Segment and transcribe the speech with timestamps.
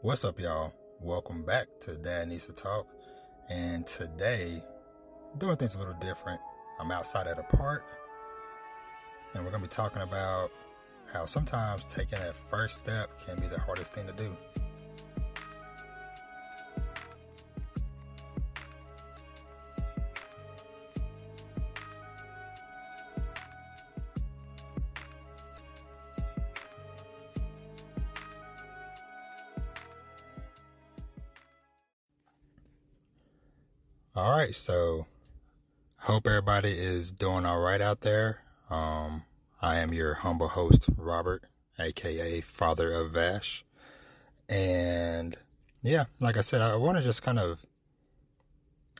[0.00, 0.72] What's up, y'all?
[1.00, 2.86] Welcome back to Dad Needs to Talk.
[3.48, 4.62] And today,
[5.38, 6.40] doing things a little different.
[6.78, 7.82] I'm outside at a park,
[9.34, 10.52] and we're going to be talking about
[11.12, 14.36] how sometimes taking that first step can be the hardest thing to do.
[34.58, 35.06] So
[36.00, 38.40] hope everybody is doing all right out there.
[38.68, 39.22] Um,
[39.62, 41.44] I am your humble host, Robert,
[41.78, 43.64] aka Father of Vash.
[44.48, 45.36] And
[45.82, 47.60] yeah, like I said, I want to just kind of,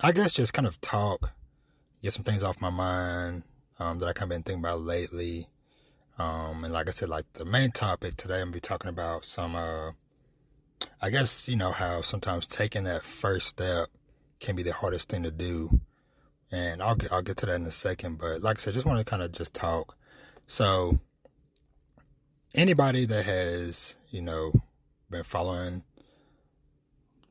[0.01, 1.33] I guess, just kind of talk,
[2.03, 3.43] get some things off my mind
[3.79, 5.49] um, that I kind of been thinking about lately.
[6.19, 9.25] Um, and like I said, like the main topic today, I'm gonna be talking about
[9.25, 9.93] some, uh,
[11.03, 13.89] I guess, you know, how sometimes taking that first step
[14.41, 15.81] can be the hardest thing to do.
[16.51, 18.19] And I'll get, I'll get to that in a second.
[18.19, 19.97] But like I said, just want to kind of just talk.
[20.47, 20.99] So
[22.55, 24.53] anybody that has, you know,
[25.11, 25.85] been following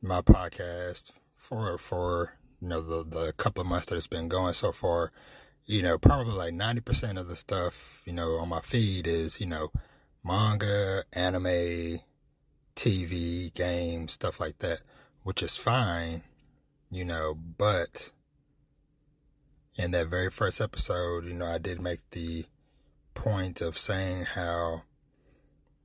[0.02, 4.54] my podcast for, for, you know, the, the couple of months that it's been going
[4.54, 5.12] so far,
[5.66, 9.48] you know, probably like 90% of the stuff, you know, on my feed is, you
[9.48, 9.72] know,
[10.24, 12.00] manga, anime,
[12.76, 14.82] TV, games, stuff like that,
[15.24, 16.24] which is fine
[16.90, 18.12] you know, but
[19.76, 22.46] in that very first episode, you know, I did make the
[23.14, 24.84] point of saying how,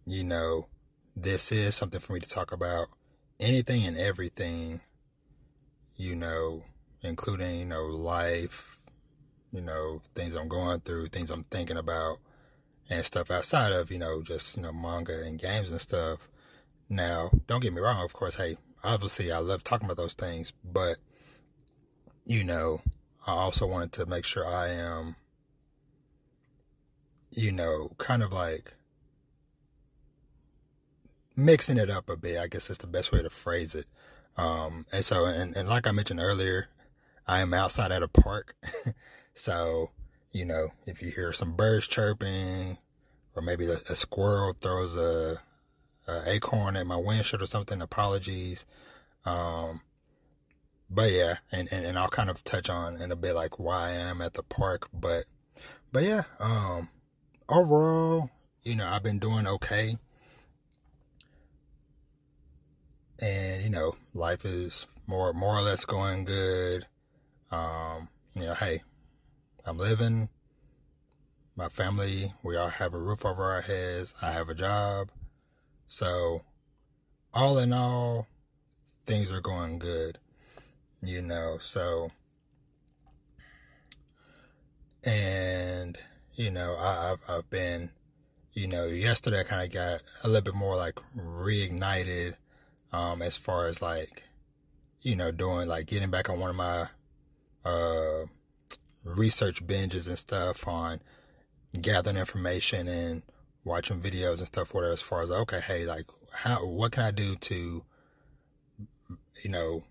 [0.06, 0.66] you know,
[1.14, 2.88] this is something for me to talk about
[3.38, 4.80] anything and everything,
[5.96, 6.62] you know,
[7.02, 8.78] including, you know, life,
[9.52, 12.18] you know, things I'm going through, things I'm thinking about,
[12.88, 16.28] and stuff outside of, you know, just, you know, manga and games and stuff.
[16.88, 20.52] Now, don't get me wrong, of course, hey, obviously I love talking about those things,
[20.64, 20.96] but
[22.24, 22.80] you know,
[23.26, 25.16] I also wanted to make sure I am,
[27.30, 28.74] you know, kind of like
[31.36, 32.38] mixing it up a bit.
[32.38, 33.86] I guess that's the best way to phrase it.
[34.36, 36.68] Um, and so, and, and like I mentioned earlier,
[37.26, 38.56] I am outside at a park.
[39.34, 39.90] so,
[40.32, 42.78] you know, if you hear some birds chirping,
[43.34, 45.38] or maybe a, a squirrel throws a,
[46.06, 48.66] a acorn at my windshield or something, apologies.
[49.24, 49.82] Um,
[50.90, 53.88] but yeah, and, and, and I'll kind of touch on in a bit like why
[53.88, 54.88] I am at the park.
[54.92, 55.24] But
[55.92, 56.88] but yeah, um
[57.48, 58.30] overall,
[58.62, 59.96] you know, I've been doing okay.
[63.20, 66.86] And, you know, life is more more or less going good.
[67.50, 68.82] Um, you know, hey,
[69.64, 70.28] I'm living.
[71.54, 74.14] My family, we all have a roof over our heads.
[74.22, 75.10] I have a job.
[75.92, 76.40] So,
[77.34, 78.26] all in all,
[79.04, 80.18] things are going good
[81.02, 82.10] you know, so
[85.04, 85.98] and
[86.34, 87.90] you know, I, have I've been,
[88.52, 92.36] you know, yesterday I kind of got a little bit more like reignited,
[92.92, 94.22] um, as far as like,
[95.02, 96.86] you know, doing like getting back on one of my,
[97.64, 98.26] uh,
[99.04, 101.00] research binges and stuff on
[101.78, 103.22] gathering information and
[103.64, 104.74] watching videos and stuff.
[104.74, 107.84] Whatever, as far as okay, hey, like, how, what can I do to,
[109.42, 109.84] you know,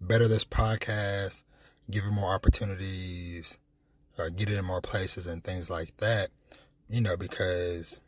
[0.00, 1.44] better this podcast,
[1.90, 3.58] give it more opportunities,
[4.18, 6.30] uh, get it in more places and things like that.
[6.88, 8.00] You know, because,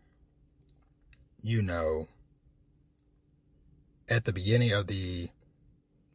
[1.41, 2.06] you know,
[4.09, 5.28] at the beginning of the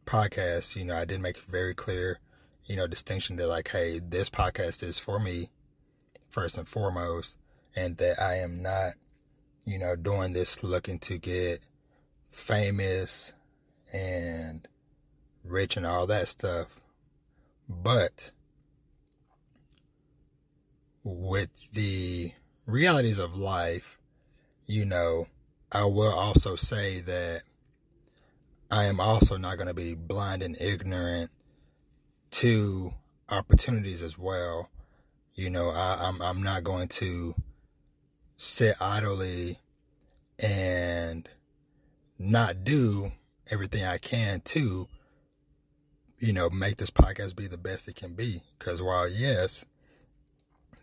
[0.06, 2.18] podcast, you know, I did make very clear,
[2.66, 5.50] you know, distinction that like, hey, this podcast is for me
[6.28, 7.36] first and foremost,
[7.76, 8.92] and that I am not,
[9.64, 11.60] you know, doing this looking to get
[12.30, 13.32] famous
[13.92, 14.66] and
[15.44, 16.80] rich and all that stuff.
[17.68, 18.32] But
[21.04, 22.32] with the
[22.66, 23.98] realities of life,
[24.66, 25.26] you know,
[25.72, 27.42] I will also say that
[28.70, 31.30] I am also not going to be blind and ignorant
[32.32, 32.92] to
[33.30, 34.70] opportunities as well.
[35.34, 37.34] You know, I, I'm I'm not going to
[38.38, 39.58] sit idly
[40.38, 41.28] and
[42.18, 43.12] not do
[43.50, 44.88] everything I can to
[46.20, 48.42] you know, make this podcast be the best it can be.
[48.58, 49.64] Because while, yes,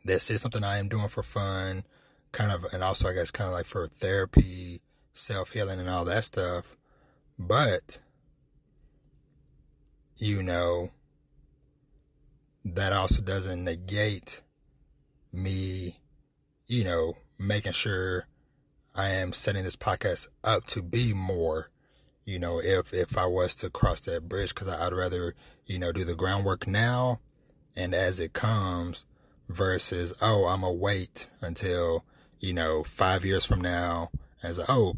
[0.03, 1.83] this is something I am doing for fun,
[2.31, 4.81] kind of, and also, I guess, kind of like for therapy,
[5.13, 6.77] self healing, and all that stuff.
[7.37, 7.99] But,
[10.17, 10.91] you know,
[12.63, 14.41] that also doesn't negate
[15.33, 15.99] me,
[16.67, 18.27] you know, making sure
[18.95, 21.69] I am setting this podcast up to be more
[22.25, 25.35] you know, if, if I was to cross that bridge, cause I'd rather,
[25.67, 27.19] you know, do the groundwork now
[27.75, 29.05] and as it comes
[29.47, 32.03] versus, oh, I'm gonna wait until,
[32.39, 34.09] you know, five years from now
[34.41, 34.95] as, oh,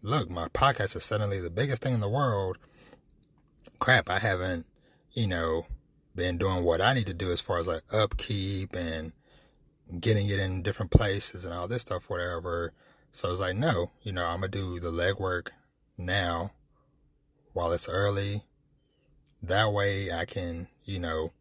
[0.00, 2.56] look, my podcast is suddenly the biggest thing in the world.
[3.78, 4.66] Crap, I haven't,
[5.12, 5.66] you know,
[6.14, 9.12] been doing what I need to do as far as like upkeep and
[9.98, 12.72] getting it in different places and all this stuff, whatever.
[13.12, 15.48] So it's like, no, you know, I'm gonna do the legwork
[15.98, 16.52] now
[17.52, 18.42] while it's early.
[19.42, 21.32] That way I can, you know,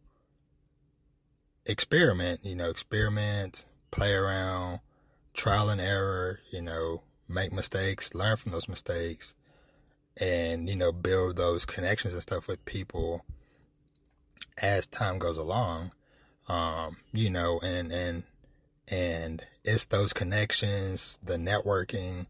[1.66, 4.80] experiment, you know, experiment, play around,
[5.34, 9.36] trial and error, you know, make mistakes, learn from those mistakes,
[10.20, 13.26] and, you know, build those connections and stuff with people
[14.62, 15.92] as time goes along.
[16.48, 18.24] Um, you know, and, and,
[18.90, 22.28] and it's those connections, the networking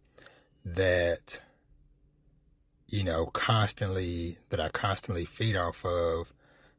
[0.66, 1.42] that,
[2.88, 6.34] you know, constantly, that I constantly feed off of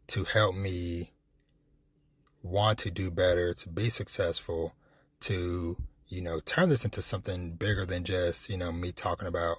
[0.09, 1.12] to help me
[2.43, 4.75] want to do better, to be successful,
[5.21, 5.77] to,
[6.09, 9.59] you know, turn this into something bigger than just, you know, me talking about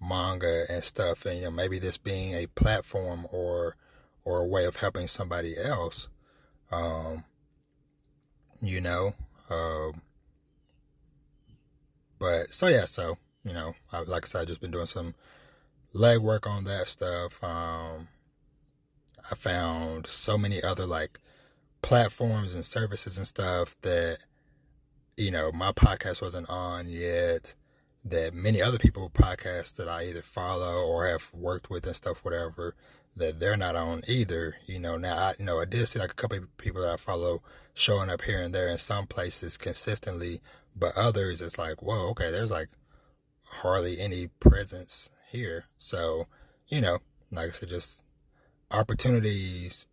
[0.00, 3.76] manga and stuff and, you know, maybe this being a platform or,
[4.24, 6.08] or a way of helping somebody else.
[6.72, 7.24] Um,
[8.62, 9.14] you know,
[9.50, 10.02] um,
[12.18, 15.14] but so yeah, so you know, I, like I said, I've just been doing some
[15.94, 17.42] legwork on that stuff.
[17.42, 18.08] Um,
[19.30, 21.18] I found so many other like
[21.82, 24.18] platforms and services and stuff that
[25.16, 27.54] you know my podcast wasn't on yet.
[28.02, 32.24] That many other people podcasts that I either follow or have worked with and stuff,
[32.24, 32.74] whatever,
[33.16, 34.56] that they're not on either.
[34.66, 36.90] You know, now I you know I did see like a couple of people that
[36.90, 37.42] I follow
[37.74, 40.40] showing up here and there in some places consistently,
[40.76, 42.68] but others it's like, whoa, okay, there's like
[43.44, 45.66] hardly any presence here.
[45.78, 46.26] So,
[46.68, 46.98] you know,
[47.30, 48.02] like I said, just
[48.70, 49.86] opportunities,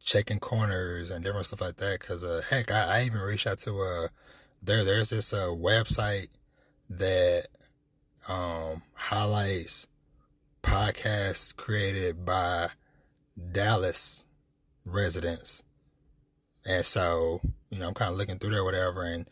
[0.00, 2.00] checking corners and different stuff like that.
[2.00, 4.08] Cause, uh, heck, I, I even reached out to, uh,
[4.62, 6.28] there, there's this, uh, website
[6.88, 7.46] that,
[8.28, 9.88] um, highlights
[10.62, 12.70] podcasts created by
[13.52, 14.26] Dallas
[14.84, 15.62] residents.
[16.64, 17.40] And so,
[17.70, 19.28] you know, I'm kind of looking through there, whatever, and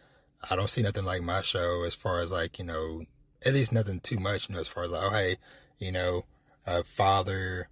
[0.50, 3.02] I don't see nothing like my show as far as like, you know,
[3.44, 5.36] at least nothing too much, you know, as far as like, oh, hey,
[5.78, 6.24] you know,
[6.66, 7.68] a father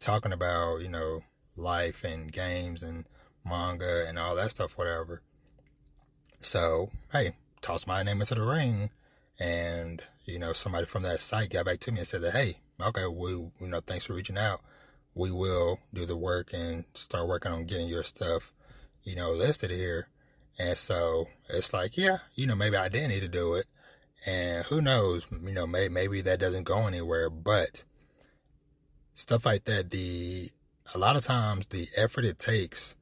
[0.00, 1.20] talking about, you know,
[1.56, 3.06] life and games and
[3.44, 5.22] manga and all that stuff, whatever.
[6.38, 8.90] So, hey, toss my name into the ring.
[9.38, 12.58] And, you know, somebody from that site got back to me and said that, hey,
[12.82, 14.60] okay, we, you know, thanks for reaching out.
[15.14, 18.52] We will do the work and start working on getting your stuff,
[19.04, 20.08] you know, listed here.
[20.58, 23.66] And so it's like, yeah, you know, maybe I didn't need to do it.
[24.26, 27.84] And who knows, you know, maybe, maybe that doesn't go anywhere, but
[29.14, 30.50] stuff like that, the,
[30.94, 32.96] a lot of times the effort it takes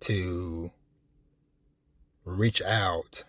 [0.00, 0.70] to
[2.24, 3.24] reach out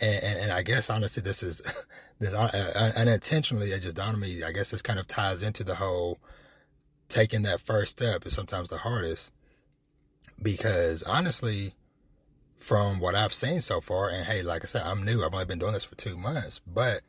[0.00, 1.60] and, and, and I guess honestly, this is
[2.18, 3.72] this uh, uh, unintentionally.
[3.72, 4.42] It just dawned on me.
[4.42, 6.18] I guess this kind of ties into the whole
[7.08, 9.32] taking that first step is sometimes the hardest
[10.42, 11.74] because honestly,
[12.56, 15.24] from what I've seen so far, and hey, like I said, I'm new.
[15.24, 17.02] I've only been doing this for two months, but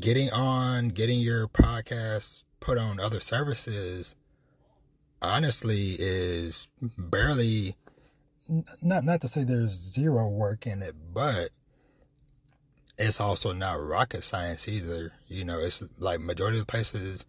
[0.00, 4.14] getting on, getting your podcast put on other services,
[5.22, 7.76] honestly, is barely
[8.82, 11.50] not not to say there's zero work in it, but
[12.98, 15.12] it's also not rocket science either.
[15.28, 17.26] You know, it's like majority of the places,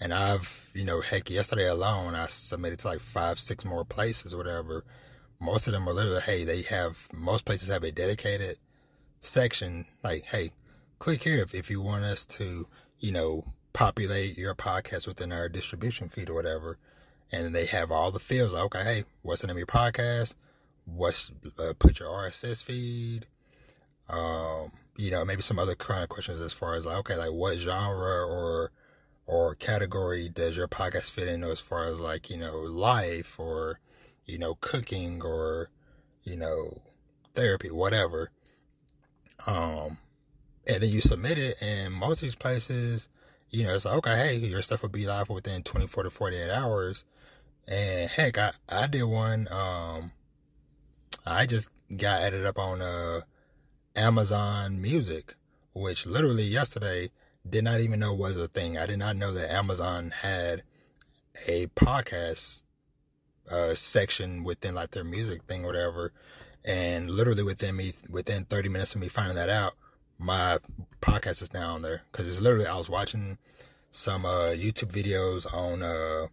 [0.00, 4.34] and I've you know, heck, yesterday alone I submitted to like five, six more places
[4.34, 4.84] or whatever.
[5.40, 8.58] Most of them are literally, hey, they have most places have a dedicated
[9.20, 10.52] section like, hey,
[10.98, 12.66] click here if, if you want us to,
[12.98, 16.78] you know, populate your podcast within our distribution feed or whatever.
[17.32, 18.52] And they have all the fields.
[18.52, 20.34] Like, okay, hey, what's the name of your podcast?
[20.84, 23.26] What's uh, put your RSS feed,
[24.08, 27.32] um, you know, maybe some other kind of questions as far as like, okay, like
[27.32, 28.70] what genre or
[29.26, 33.80] or category does your podcast fit in as far as like, you know, life or,
[34.26, 35.70] you know, cooking or,
[36.24, 36.82] you know,
[37.34, 38.30] therapy, whatever.
[39.46, 39.98] Um,
[40.66, 43.08] and then you submit it and most of these places,
[43.50, 46.50] you know, it's like, okay, hey, your stuff will be live within 24 to 48
[46.50, 47.04] hours.
[47.66, 50.12] And heck, I, I did one, um,
[51.26, 53.20] I just got added up on uh,
[53.96, 55.34] Amazon Music,
[55.74, 57.10] which literally yesterday
[57.48, 58.76] did not even know was a thing.
[58.76, 60.62] I did not know that Amazon had
[61.46, 62.62] a podcast
[63.50, 66.12] uh, section within like their music thing or whatever.
[66.64, 69.74] And literally within me, within 30 minutes of me finding that out,
[70.18, 70.58] my
[71.00, 73.38] podcast is now on there because it's literally I was watching
[73.90, 76.26] some uh, YouTube videos on uh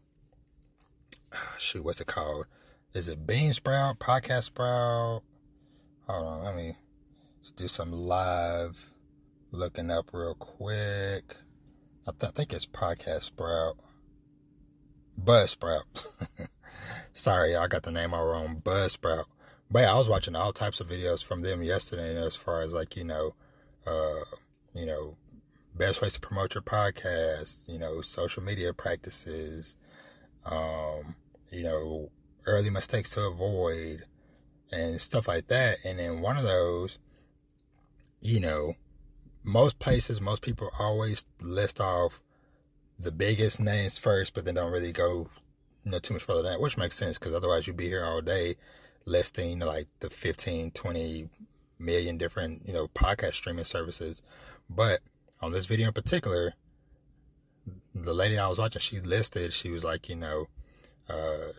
[1.58, 2.46] shoot what's it called?
[2.94, 5.24] Is it Bean Sprout Podcast Sprout?
[6.08, 6.76] Hold on, let me
[7.56, 8.92] do some live
[9.52, 11.38] looking up real quick.
[12.06, 13.78] I, th- I think it's Podcast Sprout.
[15.18, 15.86] Buzz Sprout.
[17.14, 18.62] Sorry, I got the name all wrong.
[18.62, 19.26] Buzz Sprout.
[19.70, 22.74] But yeah, I was watching all types of videos from them yesterday as far as
[22.74, 23.36] like, you know,
[23.88, 24.20] uh,
[24.74, 25.16] you know,
[25.76, 29.78] best ways to promote your podcast, you know, social media practices,
[30.46, 31.16] um,
[31.52, 32.12] you know,
[32.46, 34.04] early mistakes to avoid
[34.72, 35.78] and stuff like that.
[35.86, 37.00] And then one of those,
[38.22, 38.76] you know,
[39.44, 42.22] most places, most people always list off
[43.00, 45.30] the biggest names first, but then don't really go,
[45.84, 48.04] you know, too much further than that, which makes sense because otherwise you'd be here
[48.04, 48.56] all day
[49.06, 51.30] listing, like the 15, 20
[51.80, 54.22] million different, you know, podcast streaming services.
[54.70, 55.00] But
[55.42, 56.54] on this video in particular,
[57.94, 60.48] the lady I was watching, she listed, she was like, you know,
[61.10, 61.54] uh,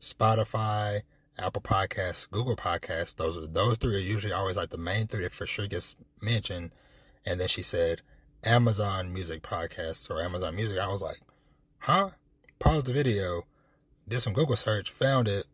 [0.00, 1.02] Spotify,
[1.38, 3.14] Apple Podcasts, Google Podcasts.
[3.16, 5.96] Those are those three are usually always like the main three that for sure gets
[6.20, 6.72] mentioned.
[7.24, 8.02] And then she said
[8.44, 10.78] Amazon Music Podcasts or Amazon Music.
[10.78, 11.20] I was like,
[11.78, 12.10] huh?
[12.58, 13.42] Paused the video,
[14.08, 15.46] did some Google search, found it,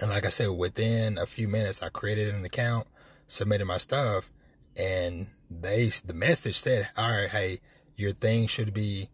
[0.00, 2.86] and like I said, within a few minutes, I created an account,
[3.26, 4.30] submitted my stuff,
[4.76, 7.60] and they the message said, "All right, hey,
[7.96, 9.08] your thing should be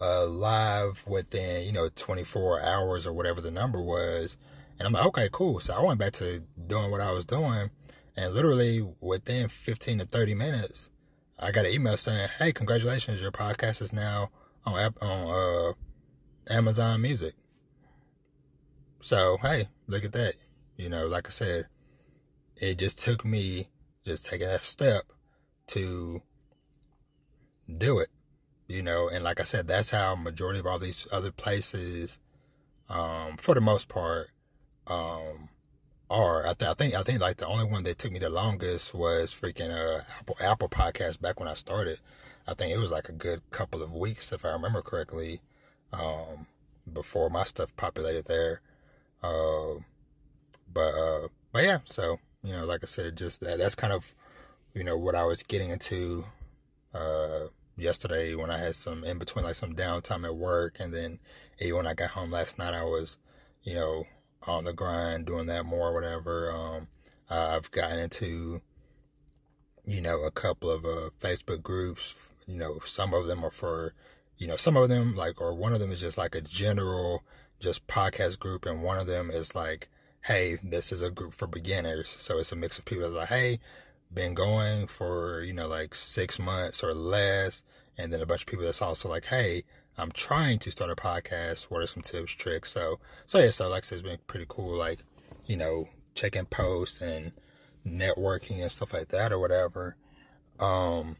[0.00, 4.36] uh, live within you know 24 hours or whatever the number was."
[4.78, 7.70] And I'm like, "Okay, cool." So I went back to doing what I was doing,
[8.16, 10.90] and literally within 15 to 30 minutes,
[11.38, 14.30] I got an email saying, "Hey, congratulations, your podcast is now
[14.64, 15.74] on on
[16.50, 17.34] uh, Amazon Music."
[19.00, 20.34] So hey, look at that.
[20.76, 21.66] You know, like I said,
[22.56, 23.68] it just took me
[24.04, 25.04] just taking that step
[25.68, 26.22] to
[27.72, 28.08] do it.
[28.68, 32.18] You know, and like I said, that's how majority of all these other places,
[32.88, 34.30] um, for the most part,
[34.88, 35.48] um,
[36.10, 36.46] are.
[36.46, 38.92] I, th- I think I think like the only one that took me the longest
[38.92, 42.00] was freaking uh, Apple Apple Podcast back when I started.
[42.48, 45.40] I think it was like a good couple of weeks if I remember correctly,
[45.92, 46.46] um,
[46.92, 48.60] before my stuff populated there.
[49.22, 49.80] Uh,
[50.72, 54.14] but uh, but yeah, so you know, like I said, just that, that's kind of
[54.74, 56.24] you know what I was getting into
[56.94, 61.18] uh, yesterday when I had some in between like some downtime at work, and then
[61.60, 63.16] even when I got home last night, I was
[63.62, 64.04] you know
[64.46, 66.50] on the grind doing that more, whatever.
[66.50, 66.88] Um,
[67.28, 68.60] I've gotten into
[69.84, 72.14] you know a couple of uh, Facebook groups.
[72.46, 73.94] You know, some of them are for
[74.38, 77.22] you know some of them like or one of them is just like a general
[77.58, 79.88] just podcast group, and one of them is like,
[80.24, 82.08] hey, this is a group for beginners.
[82.08, 83.60] So it's a mix of people that are like, hey,
[84.12, 87.62] been going for, you know, like six months or less.
[87.98, 89.64] And then a bunch of people that's also like, hey,
[89.98, 91.64] I'm trying to start a podcast.
[91.64, 92.72] What are some tips, tricks?
[92.72, 95.00] So, so yeah, so like I said, it's been pretty cool, like,
[95.46, 97.32] you know, checking posts and
[97.86, 99.96] networking and stuff like that or whatever.
[100.60, 101.16] Um,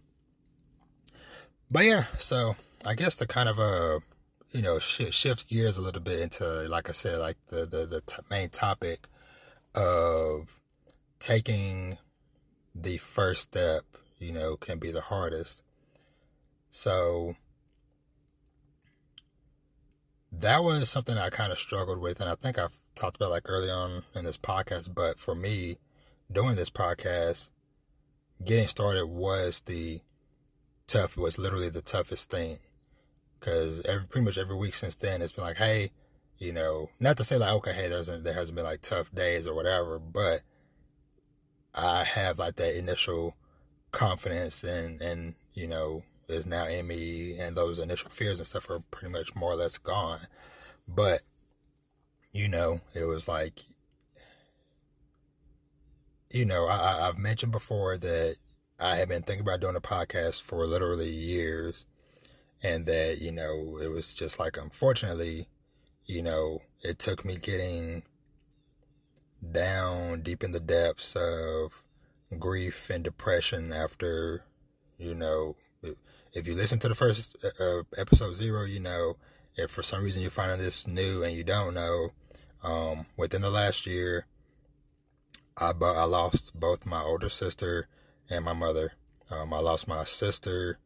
[1.71, 4.01] but yeah, so I guess the kind of, uh,
[4.53, 7.87] you know, sh- shift gears a little bit into, like I said, like the the,
[7.87, 9.07] the t- main topic
[9.75, 10.61] of
[11.19, 11.99] taking
[12.81, 13.83] the first step.
[14.19, 15.63] You know, can be the hardest.
[16.71, 17.37] So
[20.33, 23.43] that was something I kind of struggled with, and I think I've talked about like
[23.47, 24.95] early on in this podcast.
[24.95, 25.77] But for me,
[26.33, 27.51] doing this podcast,
[28.45, 30.01] getting started was the
[30.87, 31.17] tough.
[31.17, 32.59] Was literally the toughest thing
[33.39, 35.91] because every pretty much every week since then it's been like, hey,
[36.39, 39.47] you know, not to say like, okay, hey, hasn't there hasn't been like tough days
[39.47, 40.43] or whatever, but
[41.77, 43.37] I have like that initial
[43.93, 48.69] confidence and and you know is now in me, and those initial fears and stuff
[48.71, 50.21] are pretty much more or less gone.
[50.89, 51.23] But
[52.33, 53.65] you know, it was like,
[56.31, 58.37] you know, I, I've mentioned before that
[58.79, 61.87] I have been thinking about doing a podcast for literally years
[62.63, 65.47] and that you know it was just like unfortunately
[66.05, 68.03] you know it took me getting
[69.53, 71.83] down deep in the depths of
[72.39, 74.45] grief and depression after
[74.99, 75.57] you know
[76.33, 79.17] if you listen to the first uh, episode zero you know
[79.57, 82.11] if for some reason you're finding this new and you don't know
[82.63, 84.27] um, within the last year
[85.59, 87.89] I, I lost both my older sister
[88.29, 88.93] and my mother.
[89.31, 90.79] Um, i lost my sister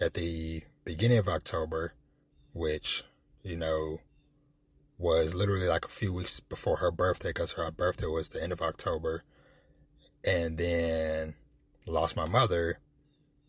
[0.00, 1.92] at the beginning of October,
[2.52, 3.04] which,
[3.42, 4.00] you know,
[4.98, 8.52] was literally like a few weeks before her birthday because her birthday was the end
[8.52, 9.22] of October.
[10.24, 11.34] And then,
[11.86, 12.80] lost my mother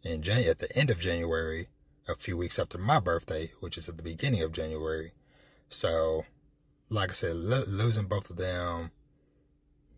[0.03, 1.67] in Jan- at the end of January,
[2.07, 5.13] a few weeks after my birthday, which is at the beginning of January.
[5.67, 6.25] So,
[6.89, 8.91] like I said, lo- losing both of them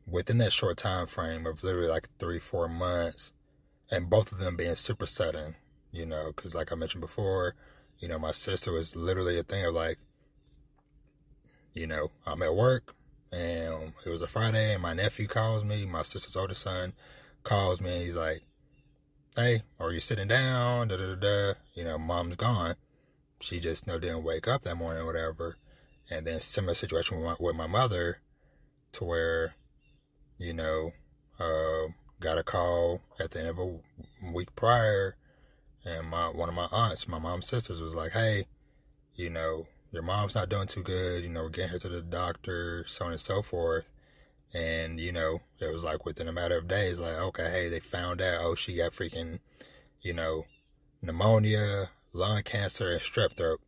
[0.08, 3.34] within that short time frame of literally like three, four months,
[3.92, 5.56] and both of them being super sudden,
[5.92, 7.56] you know, because like I mentioned before,
[8.00, 9.98] you know, my sister was literally a thing of like,
[11.74, 12.96] you know, I'm at work
[13.32, 16.94] and it was a Friday and my nephew calls me, my sister's oldest son
[17.44, 18.42] calls me and he's like,
[19.36, 20.90] Hey, are you sitting down?
[20.90, 21.54] Da da da da.
[21.74, 22.76] You know, mom's gone.
[23.40, 25.58] She just you know, didn't wake up that morning or whatever.
[26.10, 28.20] And then similar situation with my, with my mother
[28.94, 29.56] to where,
[30.38, 30.92] you know,
[31.40, 33.80] uh, got a call at the end of a
[34.32, 35.16] week prior
[35.86, 38.46] and my one of my aunts, my mom's sisters was like, Hey,
[39.16, 42.02] you know, your mom's not doing too good, you know, we're getting her to the
[42.02, 43.90] doctor, so on and so forth.
[44.54, 47.80] And, you know, it was like within a matter of days, like, okay, hey, they
[47.80, 49.40] found out, oh, she got freaking,
[50.02, 50.46] you know,
[51.02, 53.62] pneumonia, lung cancer, and strep throat.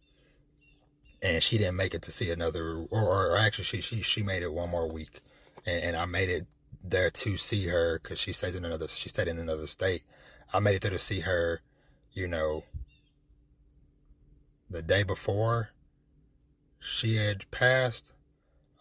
[1.21, 4.43] And she didn't make it to see another, or, or actually, she, she, she made
[4.43, 5.21] it one more week.
[5.65, 6.47] And, and I made it
[6.83, 10.03] there to see her because she stays in another, she stayed in another state.
[10.53, 11.61] I made it there to see her,
[12.11, 12.63] you know,
[14.69, 15.72] the day before
[16.83, 18.11] she had passed.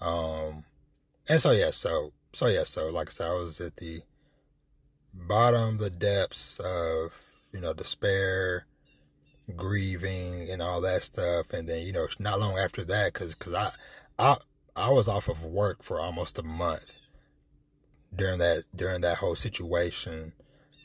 [0.00, 0.64] Um,
[1.28, 4.00] and so yeah, so so yeah, so like I said, I was at the
[5.14, 8.66] bottom, the depths of you know despair,
[9.54, 11.52] grieving, and all that stuff.
[11.52, 13.70] And then you know, not long after that, because because I
[14.18, 14.36] I
[14.74, 17.08] I was off of work for almost a month
[18.14, 20.32] during that during that whole situation.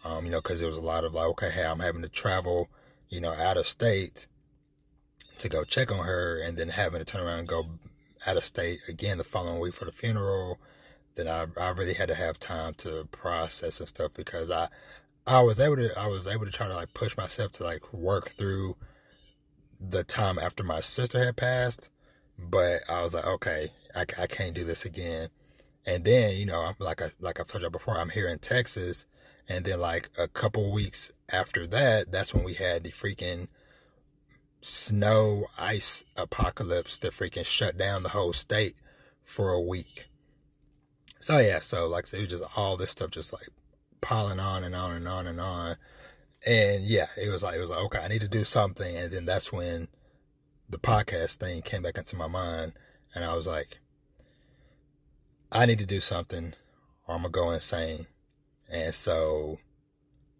[0.06, 2.08] Um, you know, because it was a lot of like, okay, hey, I'm having to
[2.08, 2.70] travel,
[3.10, 4.28] you know, out of state
[5.40, 7.66] to go check on her, and then having to turn around and go
[8.26, 10.60] out of state again the following week for the funeral,
[11.16, 14.70] then I, I really had to have time to process and stuff because I
[15.26, 17.94] I was able to I was able to try to like push myself to like
[17.94, 18.78] work through
[19.80, 21.90] the time after my sister had passed,
[22.38, 25.30] but I was like, okay, I, I can't do this again.
[25.86, 28.40] And then you know, I'm like I like I've told you before, I'm here in
[28.40, 29.06] Texas,
[29.50, 33.48] and then like a couple weeks after that, that's when we had the freaking
[34.62, 38.76] snow ice apocalypse that freaking shut down the whole state
[39.24, 40.08] for a week.
[41.20, 43.50] So yeah, so like I said, it was just all this stuff just like
[44.02, 45.76] piling on and on and on and on.
[46.46, 48.96] And yeah, it was like it was like, okay, I need to do something.
[48.96, 49.88] And then that's when
[50.70, 52.74] the podcast thing came back into my mind
[53.16, 53.80] and I was like,
[55.52, 56.54] I need to do something
[57.08, 58.08] or I'm gonna go insane.
[58.70, 59.60] And so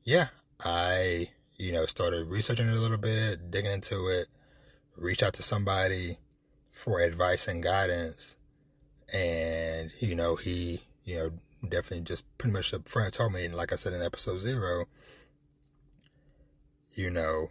[0.04, 0.28] yeah,
[0.64, 4.28] I you know, started researching it a little bit, digging into it,
[4.96, 6.18] reached out to somebody
[6.72, 8.36] for advice and guidance.
[9.14, 11.32] And, you know, he, you know,
[11.68, 14.86] definitely just pretty much a friend told me, and like I said in episode zero,
[16.94, 17.50] you know,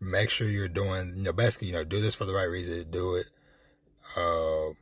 [0.00, 2.90] make sure you're doing, you know, basically, you know, do this for the right reason,
[2.90, 3.26] do it,
[4.16, 4.72] uh,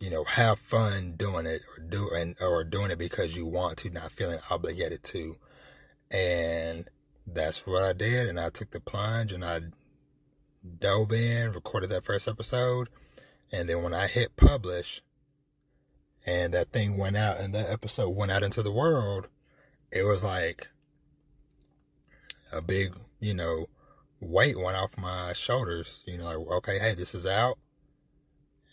[0.00, 3.78] you know, have fun doing it or do and or doing it because you want
[3.78, 5.36] to, not feeling obligated to.
[6.10, 6.88] And
[7.26, 8.28] that's what I did.
[8.28, 9.60] And I took the plunge and I
[10.78, 12.88] dove in, recorded that first episode.
[13.52, 15.02] And then when I hit publish
[16.26, 19.28] and that thing went out and that episode went out into the world,
[19.92, 20.68] it was like
[22.52, 23.66] a big, you know,
[24.20, 26.02] weight went off my shoulders.
[26.06, 27.58] You know, like, okay, hey, this is out.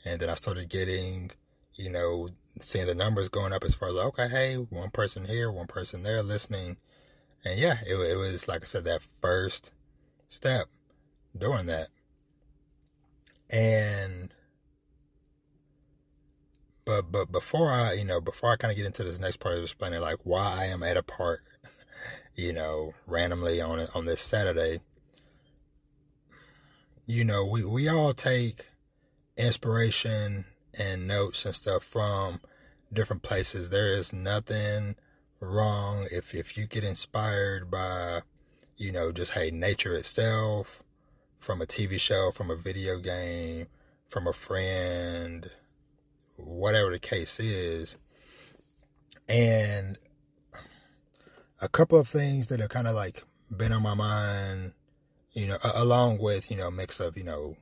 [0.03, 1.31] And then I started getting,
[1.75, 5.51] you know, seeing the numbers going up as far as, okay, hey, one person here,
[5.51, 6.77] one person there listening
[7.43, 9.71] and yeah, it, it was, like I said, that first
[10.27, 10.67] step
[11.37, 11.87] doing that.
[13.49, 14.33] And,
[16.85, 19.55] but, but before I, you know, before I kind of get into this next part
[19.55, 21.41] of explaining like why I am at a park,
[22.35, 24.79] you know, randomly on, on this Saturday,
[27.05, 28.67] you know, we, we all take
[29.35, 30.45] inspiration
[30.77, 32.39] and notes and stuff from
[32.93, 33.69] different places.
[33.69, 34.95] There is nothing
[35.41, 38.21] wrong if if you get inspired by
[38.77, 40.83] you know just hey nature itself
[41.39, 43.65] from a TV show from a video game
[44.07, 45.49] from a friend
[46.37, 47.97] whatever the case is
[49.27, 49.97] and
[51.59, 53.23] a couple of things that have kind of like
[53.55, 54.73] been on my mind
[55.33, 57.55] you know along with you know mix of you know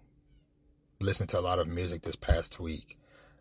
[1.00, 2.98] listening to a lot of music this past week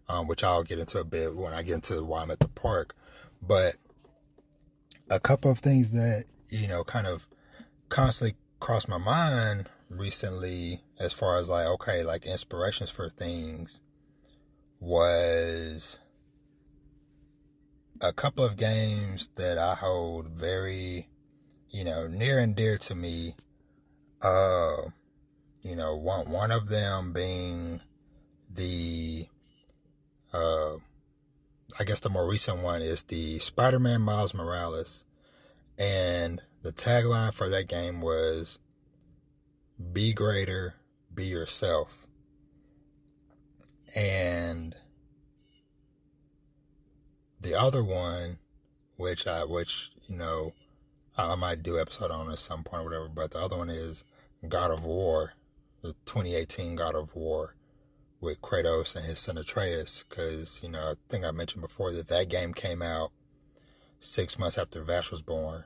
[0.08, 2.48] um, which I'll get into a bit when I get into why I'm at the
[2.48, 2.94] park
[3.42, 3.74] but
[5.10, 7.26] a couple of things that, you know, kind of
[7.88, 13.80] constantly crossed my mind recently as far as like, okay, like inspirations for things
[14.80, 15.98] was
[18.00, 21.08] a couple of games that I hold very,
[21.70, 23.34] you know, near and dear to me.
[24.22, 24.76] Uh,
[25.62, 27.80] you know, one one of them being
[28.52, 29.26] the,
[30.32, 30.76] uh,
[31.76, 35.04] I guess the more recent one is the Spider-Man Miles Morales,
[35.78, 38.58] and the tagline for that game was
[39.92, 40.74] "Be greater,
[41.14, 42.06] be yourself,"
[43.94, 44.74] and
[47.40, 48.38] the other one,
[48.96, 50.54] which I which you know
[51.16, 53.70] I, I might do episode on at some point or whatever, but the other one
[53.70, 54.04] is
[54.48, 55.34] God of War,
[55.82, 57.54] the 2018 God of War
[58.20, 62.08] with Kratos and his son Atreus, because you know I think I mentioned before that
[62.08, 63.12] that game came out
[64.00, 65.64] six months after Vash was born.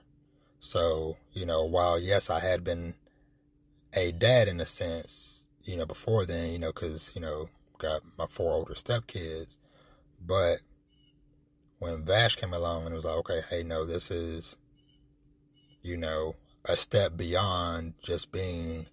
[0.61, 2.95] So you know, while yes, I had been
[3.95, 8.03] a dad in a sense, you know, before then, you know, because you know got
[8.17, 9.57] my four older stepkids,
[10.25, 10.61] but
[11.83, 14.57] when Vash came along and it was like, okay, hey, no, this is,
[15.83, 18.87] you know, a step beyond just being,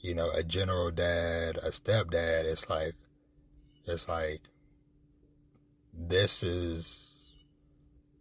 [0.00, 2.44] you know, a general dad, a stepdad.
[2.44, 2.94] It's like,
[3.86, 4.42] it's like,
[5.92, 7.30] this is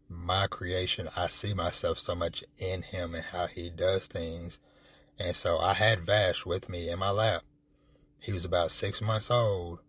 [0.09, 1.09] my creation.
[1.15, 4.59] I see myself so much in him and how he does things.
[5.19, 7.43] And so I had Vash with me in my lap.
[8.19, 9.79] He was about six months old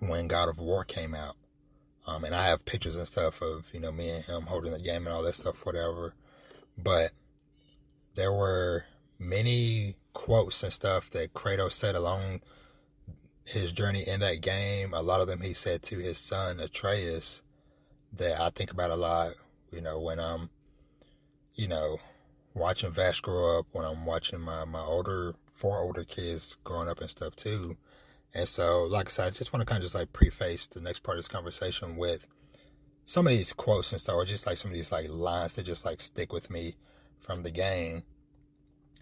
[0.00, 1.36] when God of War came out.
[2.06, 4.78] Um, and I have pictures and stuff of, you know, me and him holding the
[4.78, 6.14] game and all that stuff, whatever.
[6.76, 7.12] But
[8.14, 8.86] there were
[9.18, 12.40] many quotes and stuff that Kratos said along
[13.46, 14.92] his journey in that game.
[14.92, 17.42] A lot of them he said to his son Atreus
[18.14, 19.34] that I think about a lot,
[19.70, 20.50] you know, when I'm,
[21.54, 21.98] you know,
[22.52, 27.00] watching Vash grow up, when I'm watching my, my older, four older kids growing up
[27.00, 27.76] and stuff too.
[28.34, 30.80] And so, like I said, I just want to kind of just like preface the
[30.80, 32.26] next part of this conversation with
[33.04, 35.62] some of these quotes and stuff, or just like some of these like lines that
[35.62, 36.74] just like stick with me
[37.20, 38.02] from the game.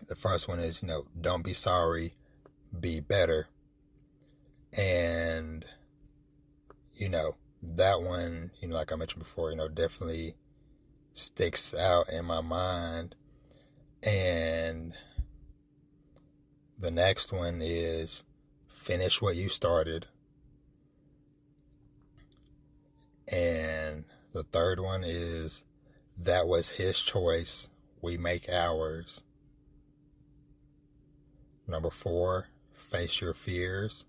[0.08, 2.14] The first one is, you know, don't be sorry,
[2.78, 3.48] be better.
[4.76, 5.64] And,
[6.94, 10.34] you know, that one, you know, like I mentioned before, you know, definitely
[11.12, 13.16] sticks out in my mind.
[14.02, 14.94] And
[16.78, 18.22] the next one is,
[18.68, 20.06] finish what you started.
[23.26, 25.64] And the third one is
[26.18, 27.68] that was his choice.
[28.00, 29.22] We make ours.
[31.66, 34.04] Number four, face your fears.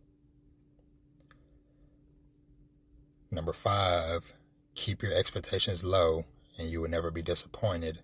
[3.32, 4.34] Number five,
[4.76, 6.26] keep your expectations low
[6.58, 8.00] and you will never be disappointed.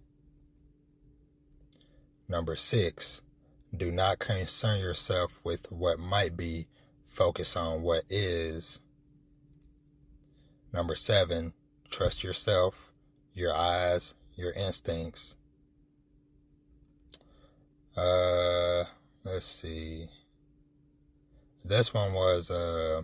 [2.28, 3.22] Number six,
[3.76, 6.68] do not concern yourself with what might be,
[7.08, 8.80] focus on what is.
[10.72, 11.54] Number seven,
[11.90, 12.92] trust yourself,
[13.34, 15.38] your eyes, your instincts.
[17.96, 18.86] Uh,
[19.24, 20.08] let's see.
[21.64, 23.04] This one was, uh,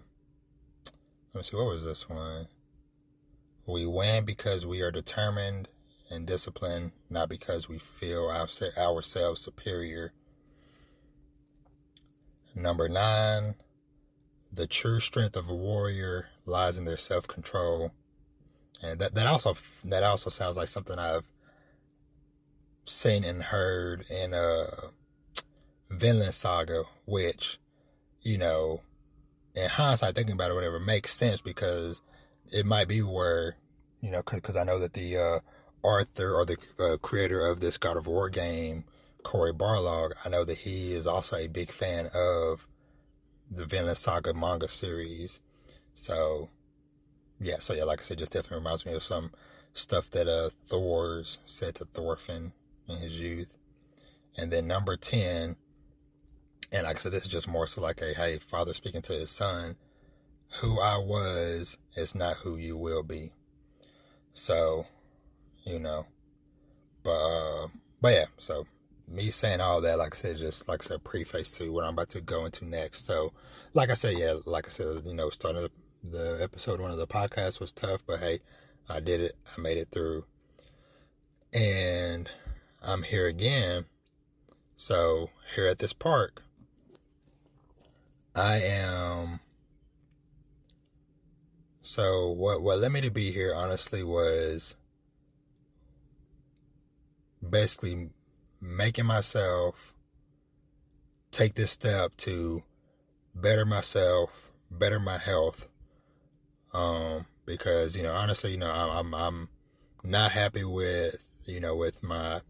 [1.34, 2.48] let me see, what was this one?
[3.66, 5.70] We win because we are determined
[6.10, 10.12] and disciplined, not because we feel our, ourselves superior.
[12.56, 13.56] Number nine,
[14.52, 17.92] the true strength of a warrior lies in their self-control.
[18.82, 21.30] And that, that also that also sounds like something I've
[22.86, 24.90] seen and heard in uh
[25.90, 27.60] Vinland Saga, which,
[28.22, 28.82] you know,
[29.56, 32.02] in hindsight, thinking about it, whatever, makes sense because
[32.52, 33.58] it might be where,
[34.00, 35.40] you know, because I know that the uh,
[35.84, 38.86] Arthur or the uh, creator of this God of War game
[39.24, 42.68] Cory Barlog, I know that he is also a big fan of
[43.52, 45.42] the Vinland Saga manga series.
[45.94, 46.50] So,
[47.40, 49.32] yeah, so yeah, like I said, just definitely reminds me of some
[49.74, 52.54] stuff that uh Thors said to Thorfinn
[52.88, 53.56] in his youth.
[54.38, 55.58] And then number 10,
[56.72, 59.14] and like I said, this is just more so like a hey, father speaking to
[59.14, 59.76] his son,
[60.62, 63.32] who I was is not who you will be.
[64.34, 64.86] So,
[65.64, 66.06] you know,
[67.04, 67.68] but, uh,
[68.02, 68.66] but yeah, so
[69.08, 71.94] me saying all that, like I said, just like I said, preface to what I'm
[71.94, 73.06] about to go into next.
[73.06, 73.34] So,
[73.74, 75.68] like I said, yeah, like I said, you know, starting
[76.04, 78.40] the episode one of the podcast was tough, but hey,
[78.88, 79.36] I did it.
[79.58, 80.26] I made it through.
[81.54, 82.30] And
[82.82, 83.86] I'm here again.
[84.76, 86.44] So, here at this park,
[88.40, 89.42] I am.
[91.82, 94.76] So, what, what led me to be here, honestly, was
[97.48, 98.12] basically
[98.62, 99.94] making myself
[101.32, 102.64] take this step to
[103.36, 105.68] better myself, better my health,
[106.74, 109.50] um, because you know honestly, you know I'm I'm
[110.04, 112.42] not happy with you know with my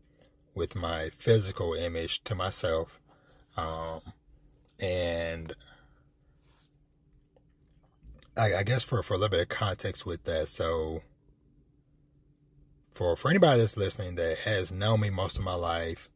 [0.53, 2.99] with my physical image to myself,
[3.57, 4.01] um,
[4.79, 5.53] and
[8.39, 11.01] I, I guess for for a little bit of context with that, so
[12.93, 16.09] for for anybody that's listening that has known me most of my life,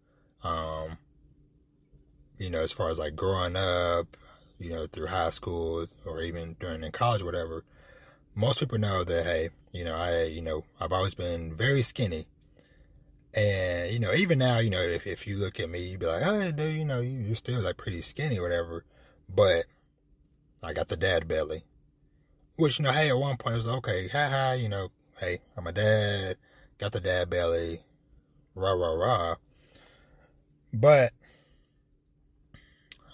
[0.44, 0.98] um,
[2.38, 4.18] you know, as far as like growing up,
[4.58, 7.64] you know, through high school or even during in college, or whatever,
[8.36, 12.26] most people know that hey, you know, I, you know, I've always been very skinny.
[13.36, 16.06] And, you know, even now, you know, if, if you look at me, you'd be
[16.06, 18.86] like, oh, dude, you know, you're still like pretty skinny or whatever.
[19.28, 19.66] But
[20.62, 21.64] I got the dad belly.
[22.56, 24.90] Which, you know, hey, at one point it was okay, ha ha, you know,
[25.20, 26.38] hey, I'm a dad,
[26.78, 27.80] got the dad belly,
[28.54, 29.36] rah, rah, rah.
[30.72, 31.14] But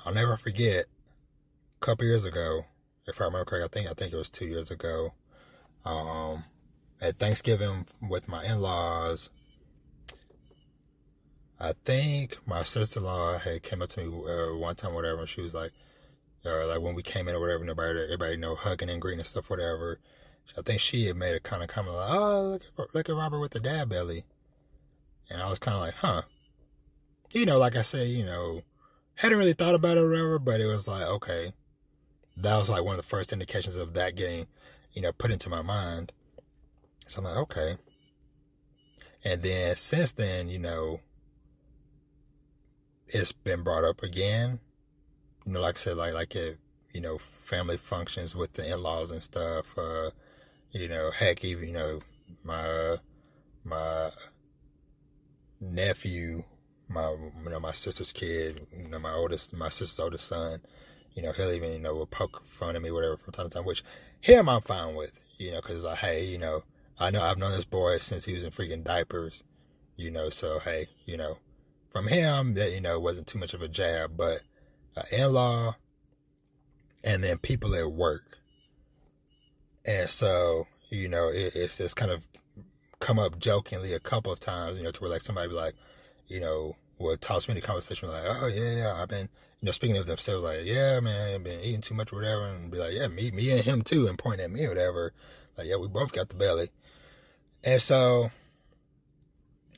[0.05, 0.85] I'll never forget
[1.81, 2.65] a couple years ago,
[3.07, 5.13] if I remember correctly, I think I think it was two years ago.
[5.85, 6.43] Um,
[7.01, 9.29] at Thanksgiving with my in-laws,
[11.59, 15.41] I think my sister-in-law had came up to me uh, one time, whatever, and she
[15.41, 15.71] was like,
[16.45, 19.27] or like when we came in or whatever, nobody, everybody know hugging and greeting and
[19.27, 19.99] stuff, whatever.
[20.57, 23.15] I think she had made a kind of comment like, "Oh, look at, look at
[23.15, 24.23] Robert with the dad belly,"
[25.29, 26.23] and I was kind of like, "Huh."
[27.31, 28.63] You know, like I said, you know,
[29.19, 31.51] hadn't really thought about it or whatever, but it was like, okay,
[32.37, 34.47] that was like one of the first indications of that getting,
[34.93, 36.13] you know, put into my mind.
[37.05, 37.75] So I'm like, okay.
[39.25, 41.01] And then since then, you know,
[43.07, 44.61] it's been brought up again.
[45.49, 46.59] You know, like I said, like like it,
[46.93, 49.75] you know, family functions with the in-laws and stuff.
[49.75, 50.11] Uh,
[50.69, 52.01] you know, heck, even you know,
[52.43, 52.97] my
[53.63, 54.11] my
[55.59, 56.43] nephew,
[56.87, 60.61] my you know my sister's kid, you know my oldest, my sister's oldest son.
[61.15, 63.51] You know, he'll even you know will poke fun at me, whatever, from time to
[63.51, 63.65] time.
[63.65, 63.83] Which
[64.21, 66.61] him I'm fine with, you know, because like, hey, you know,
[66.99, 69.43] I know I've known this boy since he was in freaking diapers,
[69.95, 70.29] you know.
[70.29, 71.39] So hey, you know,
[71.91, 74.43] from him that you know wasn't too much of a jab, but
[74.95, 75.75] uh, in-law,
[77.03, 78.37] and then people at work,
[79.85, 82.27] and so you know it, it's it's kind of
[82.99, 85.73] come up jokingly a couple of times, you know, to where like somebody be like,
[86.27, 89.29] you know, will toss me in the conversation like, oh yeah, yeah, I've been,
[89.61, 92.45] you know, speaking of themselves like, yeah, man, I've been eating too much or whatever,
[92.45, 95.13] and be like, yeah, me, me and him too, and point at me or whatever,
[95.57, 96.69] like, yeah, we both got the belly,
[97.63, 98.31] and so,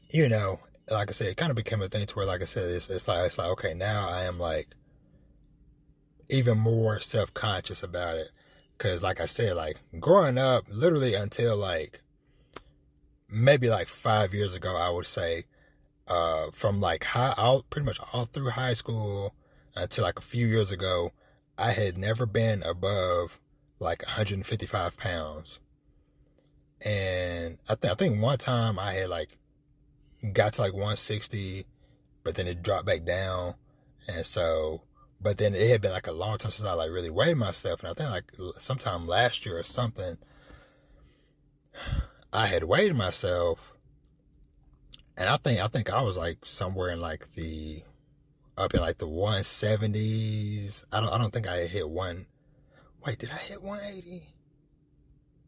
[0.10, 2.46] you know, like I said, it kind of became a thing to where, like I
[2.46, 4.68] said, it's, it's like it's like okay, now I am like
[6.32, 8.32] even more self conscious about it,
[8.78, 12.02] because like I said, like growing up, literally until like
[13.30, 15.46] maybe like five years ago, I would say,
[16.08, 19.36] uh, from like high, all pretty much all through high school
[19.76, 21.12] until like a few years ago,
[21.58, 23.40] I had never been above
[23.80, 25.60] like 155 pounds.
[26.84, 29.38] And I think I think one time I had like
[30.34, 31.66] got to like 160,
[32.24, 33.56] but then it dropped back down.
[34.08, 34.82] And so,
[35.22, 37.84] but then it had been like a long time since I like really weighed myself.
[37.84, 40.18] And I think like sometime last year or something,
[42.34, 43.74] I had weighed myself.
[45.18, 47.82] And I think, I think I was like somewhere in like the,
[48.58, 50.86] up in like the 170s.
[50.92, 52.26] I don't, I don't think I hit one.
[53.06, 54.32] Wait, did I hit 180?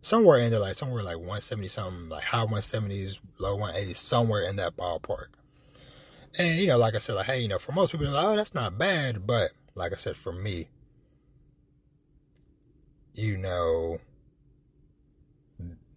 [0.04, 4.58] somewhere in there, like somewhere like 170 something, like high 170s, low 180s, somewhere in
[4.58, 5.28] that ballpark.
[6.38, 8.36] And you know, like I said, like hey, you know, for most people, like, oh,
[8.36, 10.68] that's not bad, but like I said, for me,
[13.14, 14.00] you know,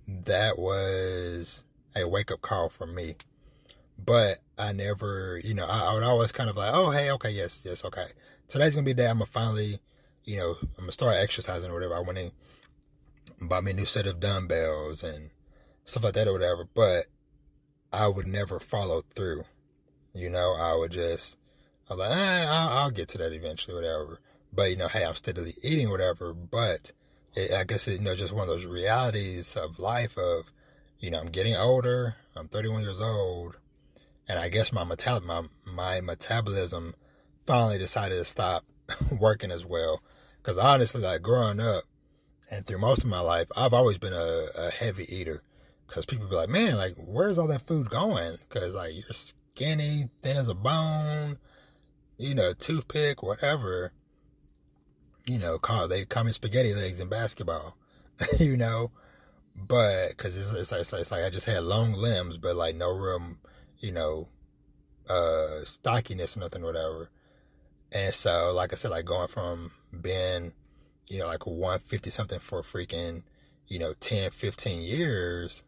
[0.09, 3.17] that was a wake up call for me.
[3.99, 7.31] But I never, you know, I, I would always kind of like, oh, hey, okay,
[7.31, 8.07] yes, yes, okay.
[8.49, 9.81] Today's gonna be the day I'm gonna finally,
[10.25, 11.97] you know, I'm gonna start exercising or whatever.
[11.97, 12.31] I went in
[13.41, 15.31] bought me a new set of dumbbells and
[15.85, 17.07] stuff like that or whatever, but
[17.93, 19.45] I would never follow through.
[20.15, 21.39] You know, I would just,
[21.89, 24.21] I'm like, eh, I'll, get to that eventually, whatever.
[24.53, 26.33] But, you know, hey, I'm steadily eating, whatever.
[26.33, 26.93] But
[27.35, 30.51] it, I guess, it, you know, just one of those realities of life of,
[30.99, 32.17] you know, I'm getting older.
[32.35, 33.59] I'm 31 years old.
[34.29, 36.95] And I guess my, metal- my, my metabolism
[37.47, 38.65] finally decided to stop
[39.21, 40.03] working as well.
[40.43, 41.85] Because honestly, like growing up,
[42.51, 45.43] and through most of my life, I've always been a, a heavy eater.
[45.89, 48.39] Cause people be like, man, like, where's all that food going?
[48.49, 51.39] Cause like you're skinny, thin as a bone,
[52.19, 53.93] you know, toothpick, whatever.
[55.27, 57.77] You know, call they call me spaghetti legs in basketball,
[58.39, 58.93] you know.
[59.57, 62.77] But cause it's, it's, like, it's, it's like I just had long limbs, but like
[62.77, 63.39] no room,
[63.79, 64.29] you know,
[65.09, 67.11] uh, stockiness or nothing, whatever.
[67.91, 70.53] And so, like I said, like going from being
[71.09, 73.23] you know, like 150 something for freaking,
[73.69, 75.63] you know, 10, 15 years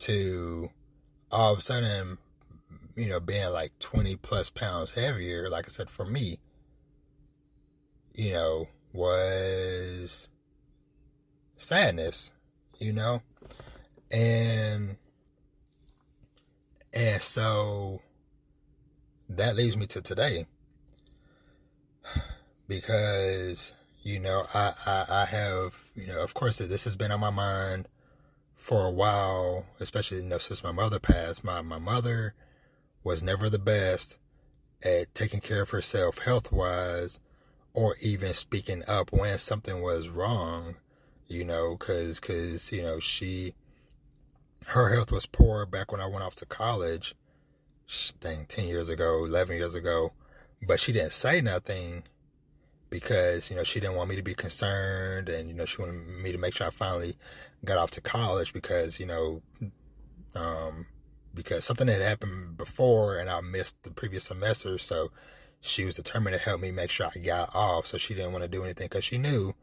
[0.00, 0.70] to
[1.30, 2.18] all of a sudden,
[3.00, 6.38] you know, being like 20 plus pounds heavier, like I said, for me,
[8.14, 10.28] you know, was
[11.56, 12.32] sadness,
[12.78, 13.22] you know?
[14.12, 14.98] And,
[16.92, 18.02] and so
[19.30, 20.44] that leads me to today
[22.68, 27.20] because you know I, I, I have you know of course this has been on
[27.20, 27.86] my mind
[28.56, 32.34] for a while especially you know since my mother passed my my mother
[33.04, 34.18] was never the best
[34.82, 37.20] at taking care of herself health wise
[37.72, 40.76] or even speaking up when something was wrong
[41.28, 43.54] you know cuz cuz you know she
[44.66, 47.14] her health was poor back when I went off to college
[48.20, 50.12] dang 10 years ago 11 years ago.
[50.62, 52.04] But she didn't say nothing
[52.90, 55.94] because you know she didn't want me to be concerned and you know she wanted
[55.94, 57.16] me to make sure I finally
[57.64, 59.42] got off to college because you know
[60.34, 60.86] um,
[61.34, 65.10] because something had happened before and I missed the previous semester so
[65.60, 68.42] she was determined to help me make sure I got off so she didn't want
[68.42, 69.54] to do anything because she knew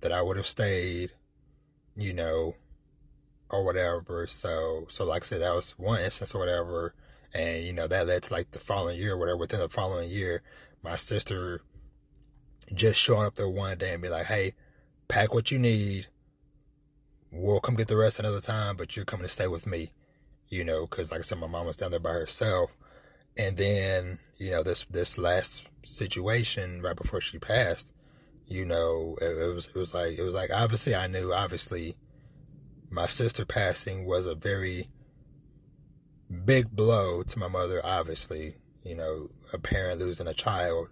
[0.00, 1.10] that I would have stayed
[1.96, 2.54] you know
[3.50, 6.94] or whatever so so like I said that was one instance or whatever
[7.36, 9.36] and you know that led to like the following year, or whatever.
[9.36, 10.42] Within the following year,
[10.82, 11.60] my sister
[12.74, 14.54] just showing up there one day and be like, "Hey,
[15.08, 16.06] pack what you need.
[17.30, 19.92] We'll come get the rest another time, but you're coming to stay with me."
[20.48, 22.70] You know, because like I said, my mom was down there by herself,
[23.36, 27.92] and then you know this this last situation right before she passed,
[28.46, 31.96] you know, it, it was it was like it was like obviously I knew obviously
[32.90, 34.88] my sister passing was a very
[36.44, 38.54] big blow to my mother, obviously.
[38.84, 40.88] You know, a parent losing a child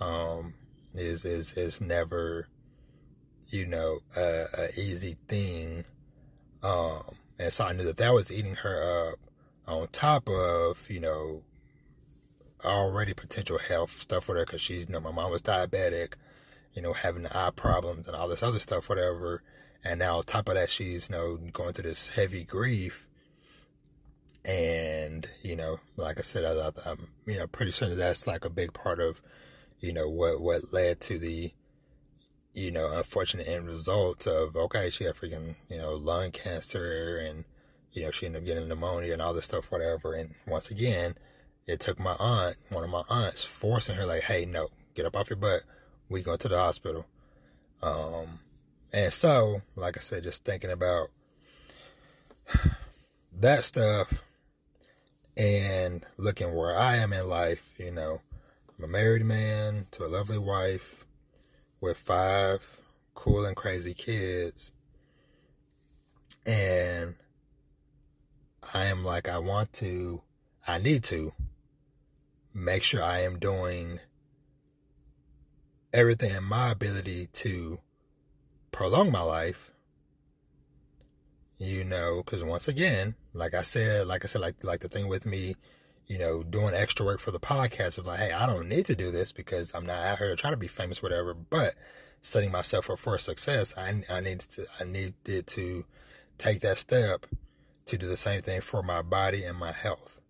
[0.00, 0.54] um,
[0.94, 2.48] is is is never,
[3.48, 5.84] you know, a, a easy thing.
[6.62, 7.04] Um,
[7.40, 9.18] and so I knew that that was eating her up.
[9.66, 11.42] On top of you know,
[12.64, 16.14] already potential health stuff with her because she's you know my mom was diabetic,
[16.74, 19.42] you know, having eye problems and all this other stuff, whatever.
[19.82, 23.08] And now on top of that, she's you know going through this heavy grief
[24.44, 28.50] and you know, like I said, I, am you know pretty certain that's like a
[28.50, 29.22] big part of
[29.80, 31.52] you know what what led to the
[32.54, 37.44] you know unfortunate end result of okay, she had freaking you know lung cancer and
[37.92, 40.14] you know she ended up getting pneumonia and all this stuff, whatever.
[40.14, 41.14] And once again,
[41.66, 45.16] it took my aunt, one of my aunts, forcing her like, hey, no, get up
[45.16, 45.62] off your butt,
[46.08, 47.06] we go to the hospital.
[47.82, 48.40] Um,
[48.92, 51.08] and so, like I said, just thinking about
[53.32, 54.12] that stuff
[55.36, 58.20] and looking where I am in life, you know,
[58.78, 60.99] I'm a married man to a lovely wife
[61.80, 62.80] with five
[63.14, 64.72] cool and crazy kids.
[66.46, 67.14] And
[68.74, 70.22] I am like, I want to,
[70.66, 71.32] I need to
[72.54, 74.00] make sure I am doing
[75.92, 77.80] everything in my ability to
[78.70, 79.70] prolong my life
[81.60, 85.08] you know, because once again, like I said, like I said, like like the thing
[85.08, 85.54] with me,
[86.10, 88.96] you know, doing extra work for the podcast was like, hey, I don't need to
[88.96, 91.34] do this because I'm not out here trying to be famous, whatever.
[91.34, 91.76] But
[92.20, 95.84] setting myself up for success, I I needed to I needed to
[96.36, 97.26] take that step
[97.86, 100.20] to do the same thing for my body and my health.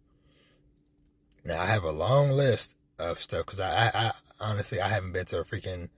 [1.47, 5.13] Now I have a long list of stuff because I, I, I honestly I haven't
[5.13, 5.89] been to a freaking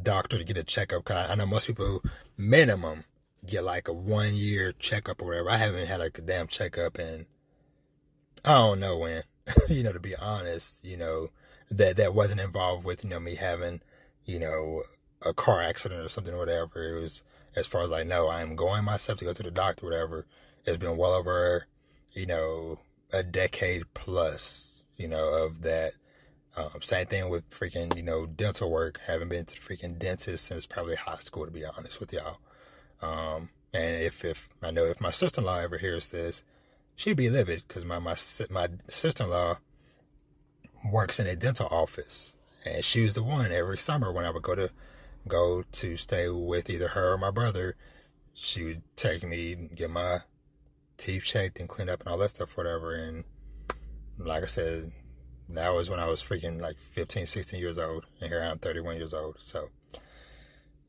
[0.00, 1.04] doctor to get a checkup.
[1.04, 2.02] Cause I, I know most people
[2.36, 3.04] minimum
[3.46, 5.48] get like a one year checkup or whatever.
[5.48, 7.24] I haven't had like a damn checkup and
[8.44, 9.22] I don't know when.
[9.68, 11.28] you know, to be honest, you know,
[11.70, 13.80] that that wasn't involved with, you know, me having,
[14.24, 14.82] you know,
[15.24, 16.96] a car accident or something or whatever.
[16.96, 17.22] It was
[17.54, 20.26] as far as I know, I am going myself to go to the doctor, whatever.
[20.64, 21.66] It's been well over,
[22.12, 22.78] you know,
[23.12, 25.92] a decade plus, you know, of that.
[26.54, 29.00] Um, same thing with freaking, you know, dental work.
[29.06, 32.38] Haven't been to the freaking dentist since probably high school, to be honest with y'all.
[33.00, 36.44] Um, and if, if I know if my sister-in-law ever hears this,
[36.96, 38.14] she'd be livid because my, my,
[38.50, 39.58] my sister-in-law
[40.90, 42.36] works in a dental office.
[42.64, 44.70] And she was the one every summer when I would go to,
[45.26, 47.76] go to stay with either her or my brother,
[48.34, 50.18] she would take me, get my
[50.96, 52.94] teeth checked and cleaned up and all that stuff, whatever.
[52.94, 53.24] And
[54.18, 54.92] like I said,
[55.48, 58.06] that was when I was freaking like 15, 16 years old.
[58.20, 59.36] And here I am 31 years old.
[59.38, 59.68] So,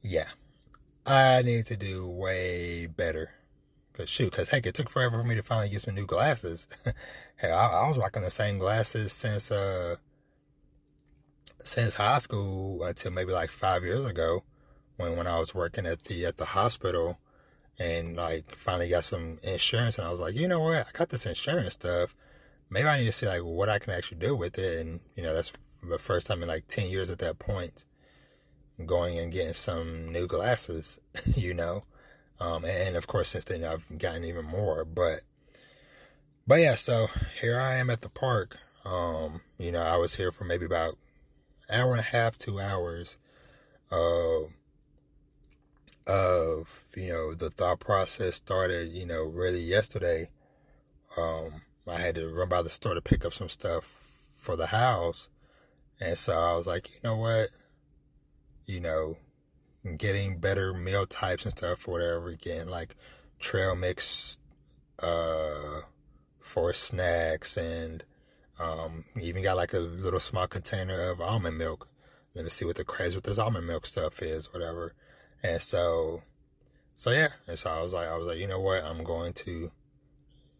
[0.01, 0.27] yeah.
[1.05, 3.31] I need to do way better.
[3.93, 6.67] Cause shoot, cause heck, it took forever for me to finally get some new glasses.
[7.35, 9.97] Hell, I, I, was rocking the same glasses since uh
[11.63, 14.43] since high school until maybe like five years ago,
[14.97, 17.19] when when I was working at the at the hospital
[17.77, 21.09] and like finally got some insurance and I was like, you know what, I got
[21.09, 22.15] this insurance stuff.
[22.71, 25.21] Maybe I need to see like what I can actually do with it and you
[25.21, 27.85] know, that's the first time in like ten years at that point
[28.87, 30.99] going and getting some new glasses,
[31.35, 31.83] you know.
[32.43, 34.83] Um, and of course since then I've gotten even more.
[34.83, 35.21] But
[36.45, 37.07] but yeah, so
[37.39, 38.57] here I am at the park.
[38.85, 40.97] Um, you know, I was here for maybe about
[41.71, 43.17] hour and a half, two hours.
[43.91, 44.53] Of
[46.95, 50.29] you know the thought process started you know really yesterday
[51.17, 54.01] um i had to run by the store to pick up some stuff
[54.37, 55.29] for the house
[55.99, 57.49] and so i was like you know what
[58.65, 59.17] you know
[59.97, 62.95] getting better meal types and stuff or whatever getting like
[63.39, 64.37] trail mix
[64.99, 65.81] uh
[66.39, 68.03] for snacks and
[68.59, 71.89] um even got like a little small container of almond milk
[72.35, 74.93] let me see what the craze with this almond milk stuff is whatever
[75.43, 76.21] and so,
[76.95, 77.29] so yeah.
[77.47, 78.83] And so I was like, I was like, you know what?
[78.83, 79.71] I'm going to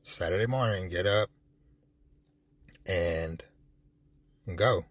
[0.01, 1.29] Saturday morning get up
[2.85, 3.41] and
[4.53, 4.85] go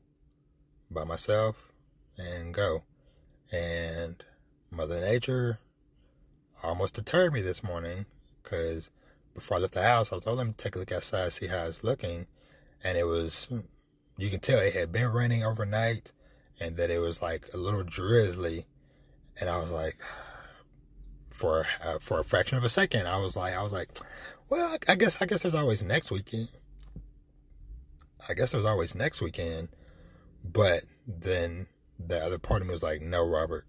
[0.90, 1.70] by myself
[2.16, 2.84] and go.
[3.52, 4.24] And
[4.70, 5.58] Mother Nature
[6.62, 8.06] almost deterred me this morning
[8.42, 8.90] because
[9.34, 11.46] before I left the house, I was told let me take a look outside, see
[11.46, 12.26] how it's looking.
[12.82, 13.48] And it was,
[14.16, 16.12] you can tell it had been raining overnight
[16.58, 18.66] and that it was like a little drizzly
[19.40, 19.96] and I was like,
[21.30, 23.88] for uh, for a fraction of a second, I was like, I was like,
[24.48, 26.48] well, I guess I guess there's always next weekend.
[28.28, 29.68] I guess there's always next weekend,
[30.44, 31.66] but then
[32.06, 33.66] the other part of me was like, no, Robert.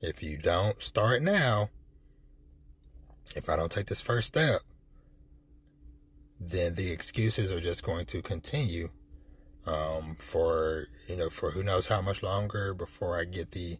[0.00, 1.70] If you don't start now,
[3.34, 4.60] if I don't take this first step,
[6.38, 8.90] then the excuses are just going to continue
[9.66, 13.78] um, for you know for who knows how much longer before I get the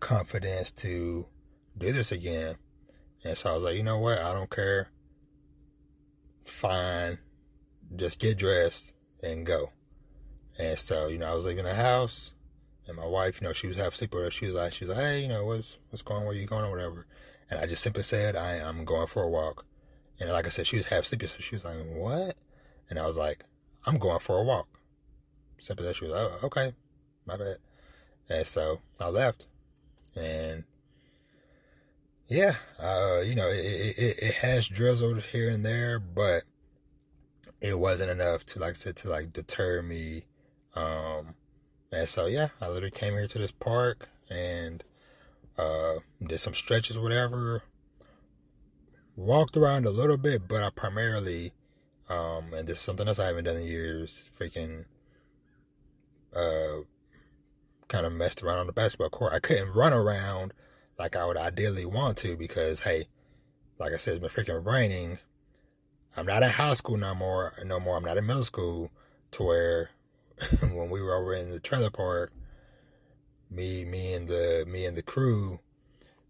[0.00, 1.26] confidence to
[1.76, 2.56] do this again.
[3.24, 4.18] And so I was like, you know what?
[4.18, 4.90] I don't care.
[6.44, 7.18] Fine,
[7.96, 9.70] just get dressed and go.
[10.58, 12.34] And so you know I was leaving the house,
[12.86, 14.96] and my wife, you know, she was half asleep, or she was like, she was
[14.96, 16.26] like, hey, you know, what's what's going, on?
[16.26, 17.06] where you going, or whatever.
[17.50, 19.64] And I just simply said, I am going for a walk.
[20.18, 22.34] And like I said, she was half asleep, so she was like, what?
[22.88, 23.44] And I was like,
[23.86, 24.68] I'm going for a walk.
[25.58, 26.74] Simple as she was, oh, okay,
[27.26, 27.58] my bad.
[28.28, 29.46] And so I left.
[30.16, 30.64] And
[32.28, 36.42] yeah, uh, you know, it, it, it has drizzled here and there, but
[37.60, 40.24] it wasn't enough to, like I said, to like deter me.
[40.76, 41.34] Um,
[41.90, 44.84] and so, yeah, I literally came here to this park and,
[45.58, 47.62] uh, did some stretches, whatever,
[49.16, 51.52] walked around a little bit, but I primarily,
[52.08, 54.84] um, and this is something else I haven't done in years, freaking
[56.34, 56.82] uh,
[57.88, 59.32] kind of messed around on the basketball court.
[59.32, 60.52] I couldn't run around
[60.98, 63.08] like I would ideally want to because, hey,
[63.78, 65.18] like I said, it's been freaking raining.
[66.16, 67.54] I'm not in high school no more.
[67.64, 67.96] No more.
[67.96, 68.90] I'm not in middle school
[69.32, 69.90] to where
[70.60, 72.32] when we were over in the trailer park,
[73.50, 75.60] me, me and the me and the crew,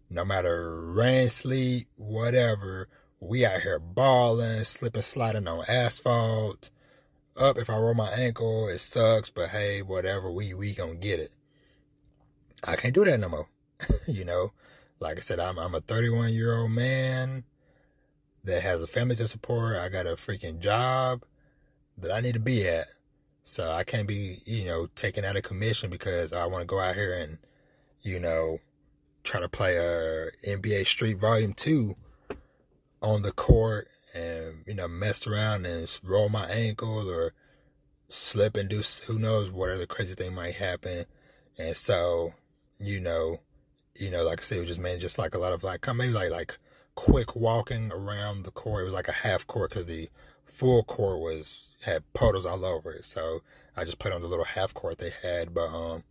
[0.09, 2.87] no matter rain, sleet, whatever,
[3.19, 6.69] we out here balling, slipping, sliding on asphalt,
[7.39, 7.57] up.
[7.57, 11.31] If I roll my ankle, it sucks, but hey, whatever, we we gonna get it.
[12.67, 13.49] I can't do that no more.
[14.07, 14.53] you know,
[14.99, 17.43] like I said, I'm I'm a 31 year old man
[18.43, 19.75] that has a family to support.
[19.75, 21.23] I got a freaking job
[21.97, 22.87] that I need to be at.
[23.47, 26.79] So I can't be, you know, taken out of commission because I want to go
[26.79, 27.37] out here and,
[28.01, 28.59] you know,
[29.23, 31.95] try to play a NBA Street Volume 2
[33.01, 37.33] on the court and you know mess around and roll my ankle or
[38.09, 41.05] slip and do who knows what other crazy thing might happen.
[41.57, 42.33] And so,
[42.79, 43.39] you know,
[43.95, 45.87] you know, like I said, it was just man, just like a lot of like
[45.95, 46.57] maybe like like
[46.95, 48.81] quick walking around the court.
[48.81, 50.09] It was like a half court because the
[50.57, 53.05] full court was had puddles all over it.
[53.05, 53.41] So
[53.75, 55.53] I just put on the little half court they had.
[55.53, 56.03] But um,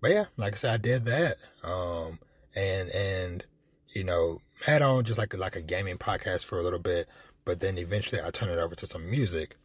[0.00, 1.36] but yeah, like I said, I did that.
[1.62, 2.18] Um,
[2.54, 3.44] and and
[3.90, 7.06] you know had on just like like a gaming podcast for a little bit
[7.46, 9.56] but then eventually I turned it over to some music.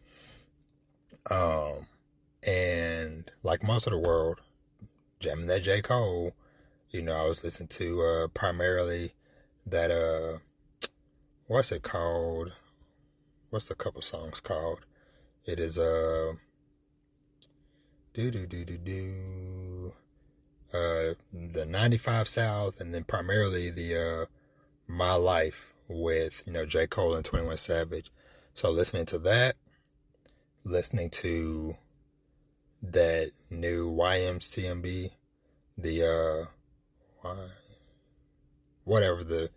[1.29, 1.87] Um,
[2.47, 4.39] and like most of the world,
[5.19, 5.81] jamming that J.
[5.81, 6.33] Cole,
[6.91, 9.13] you know, I was listening to uh, primarily
[9.65, 10.37] that, uh,
[11.47, 12.53] what's it called?
[13.51, 14.85] What's the couple songs called?
[15.45, 16.35] It is, uh,
[18.13, 19.93] do do do do do,
[20.73, 24.25] uh, the 95 South, and then primarily the, uh,
[24.87, 26.87] My Life with, you know, J.
[26.87, 28.09] Cole and 21 Savage.
[28.53, 29.57] So listening to that,
[30.63, 31.75] listening to
[32.81, 35.11] that new YMCMB,
[35.77, 36.47] the
[37.25, 37.35] uh
[38.85, 39.49] whatever the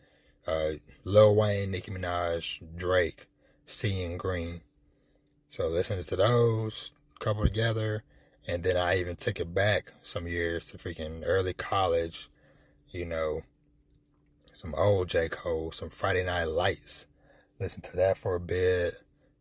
[0.48, 0.72] uh,
[1.04, 3.26] Lil Wayne, Nicki Minaj, Drake,
[3.64, 4.60] Seeing Green.
[5.46, 8.02] So listening to those couple together,
[8.46, 12.28] and then I even took it back some years to freaking early college,
[12.90, 13.42] you know,
[14.52, 15.28] some old J.
[15.28, 17.06] Cole, some Friday Night Lights.
[17.58, 18.94] Listen to that for a bit,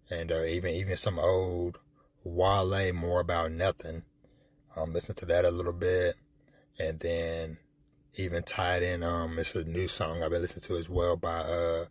[0.09, 1.80] and uh, even even some old
[2.24, 4.03] Wale, More About Nothing.
[4.76, 6.15] Um, listen to that a little bit,
[6.80, 7.57] and then
[8.15, 9.03] even tied in.
[9.03, 11.86] Um, it's a new song I've been listening to as well by uh,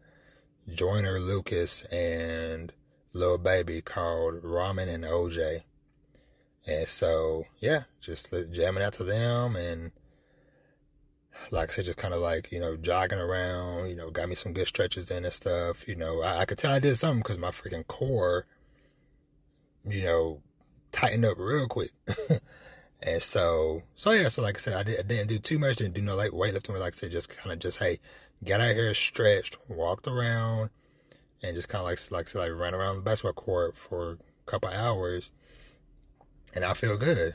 [0.69, 2.73] Joyner Lucas and
[3.13, 5.63] Lil Baby called Ramen and OJ.
[6.67, 9.93] And so, yeah, just jamming out to them and
[11.51, 14.35] like I said, just kind of like, you know, jogging around, you know, got me
[14.35, 15.89] some good stretches in and stuff.
[15.89, 18.47] You know, I, I could tell I did something because my freaking core,
[19.85, 20.41] you know,
[20.93, 21.91] tightened up real quick.
[23.03, 25.95] And so, so yeah, so like I said, I, did, didn't do too much, didn't
[25.95, 27.99] do no like weightlifting, like I said, just kind of just, hey,
[28.45, 30.71] got out here, stretched, walked around,
[31.43, 34.71] and just kind of like, like, like ran around the basketball court for a couple
[34.71, 35.31] hours.
[36.55, 37.35] And I feel good.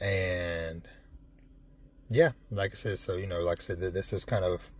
[0.00, 0.82] And
[2.08, 4.70] yeah, like I said, so, you know, like I said, this is kind of,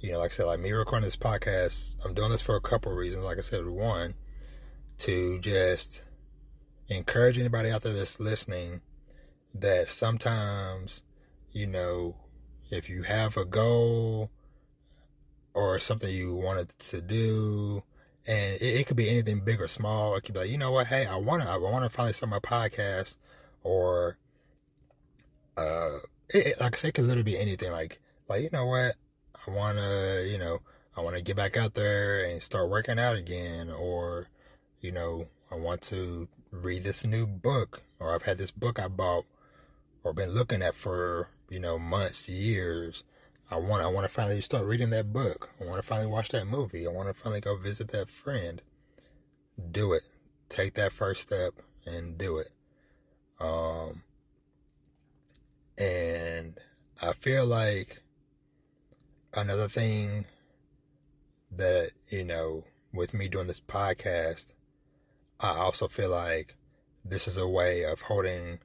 [0.00, 2.60] you know, like I said, like me recording this podcast, I'm doing this for a
[2.60, 3.24] couple reasons.
[3.24, 4.14] Like I said, one,
[4.98, 6.02] to just
[6.88, 8.82] encourage anybody out there that's listening
[9.54, 11.02] that sometimes,
[11.52, 12.16] you know,
[12.70, 14.30] if you have a goal
[15.54, 17.82] or something you wanted to do,
[18.26, 20.14] and it, it, could be anything big or small.
[20.14, 22.38] It could be like, you know what, hey, I wanna I wanna finally start my
[22.38, 23.16] podcast
[23.62, 24.18] or
[25.56, 25.98] uh
[26.28, 28.94] it, it, like I say it could literally be anything like like, you know what,
[29.46, 30.60] I wanna, you know,
[30.96, 34.28] I wanna get back out there and start working out again or,
[34.80, 38.88] you know, I want to read this new book or I've had this book I
[38.88, 39.24] bought
[40.02, 43.04] or been looking at for you know months, years.
[43.52, 45.50] I want I want to finally start reading that book.
[45.60, 46.86] I want to finally watch that movie.
[46.86, 48.62] I want to finally go visit that friend.
[49.72, 50.02] Do it.
[50.48, 52.52] Take that first step and do it.
[53.40, 54.04] Um,
[55.76, 56.58] and
[57.02, 58.00] I feel like
[59.34, 60.26] another thing
[61.50, 64.52] that you know with me doing this podcast,
[65.40, 66.54] I also feel like
[67.04, 68.60] this is a way of holding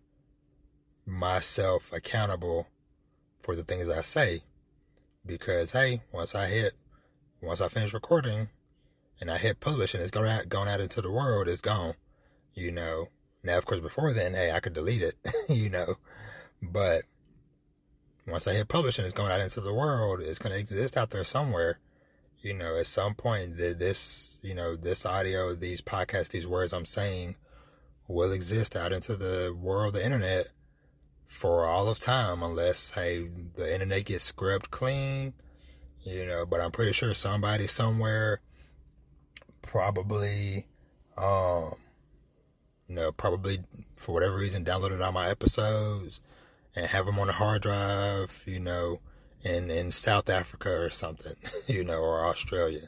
[1.08, 2.68] myself accountable
[3.42, 4.44] for the things I say.
[5.26, 6.74] Because hey, once I hit,
[7.42, 8.50] once I finish recording,
[9.20, 11.96] and I hit publish, and it's going out, going out into the world, it's gone.
[12.54, 13.10] You know.
[13.44, 15.16] Now, of course, before then, hey, I could delete it.
[15.50, 15.96] you know,
[16.62, 17.04] but
[18.28, 20.98] once I hit publish and it's going out into the world, it's going to exist
[20.98, 21.80] out there somewhere.
[22.42, 26.86] You know, at some point, this, you know, this audio, these podcasts, these words I'm
[26.86, 27.36] saying
[28.08, 30.48] will exist out into the world, the internet,
[31.28, 35.34] for all of time unless hey the internet gets scrubbed clean
[36.04, 38.42] you know but i'm pretty sure somebody somewhere
[39.62, 40.66] probably
[41.18, 41.74] um
[42.88, 43.60] you know probably
[43.96, 46.22] for whatever reason downloaded all my episodes
[46.76, 49.00] and have them on a hard drive you know
[49.44, 51.34] in in south africa or something
[51.68, 52.88] you know or australia.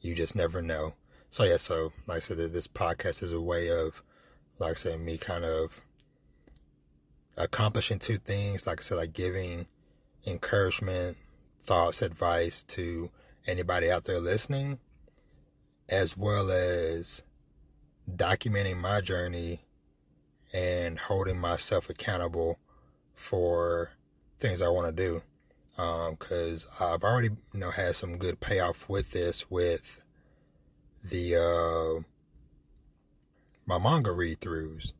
[0.00, 0.94] You just never know.
[1.30, 4.02] So yeah so like i said this podcast is a way of
[4.58, 5.80] like i said me kind of
[7.36, 9.66] accomplishing two things, like I said, like giving
[10.26, 11.16] encouragement,
[11.62, 13.10] thoughts, advice to
[13.46, 14.78] anybody out there listening,
[15.88, 17.22] as well as
[18.10, 19.64] documenting my journey
[20.52, 22.58] and holding myself accountable
[23.14, 23.92] for
[24.38, 25.22] things I want to do.
[25.74, 30.02] Because um, I've already, you know, had some good payoff with this, with
[31.02, 32.02] the uh,
[33.64, 34.92] my manga read throughs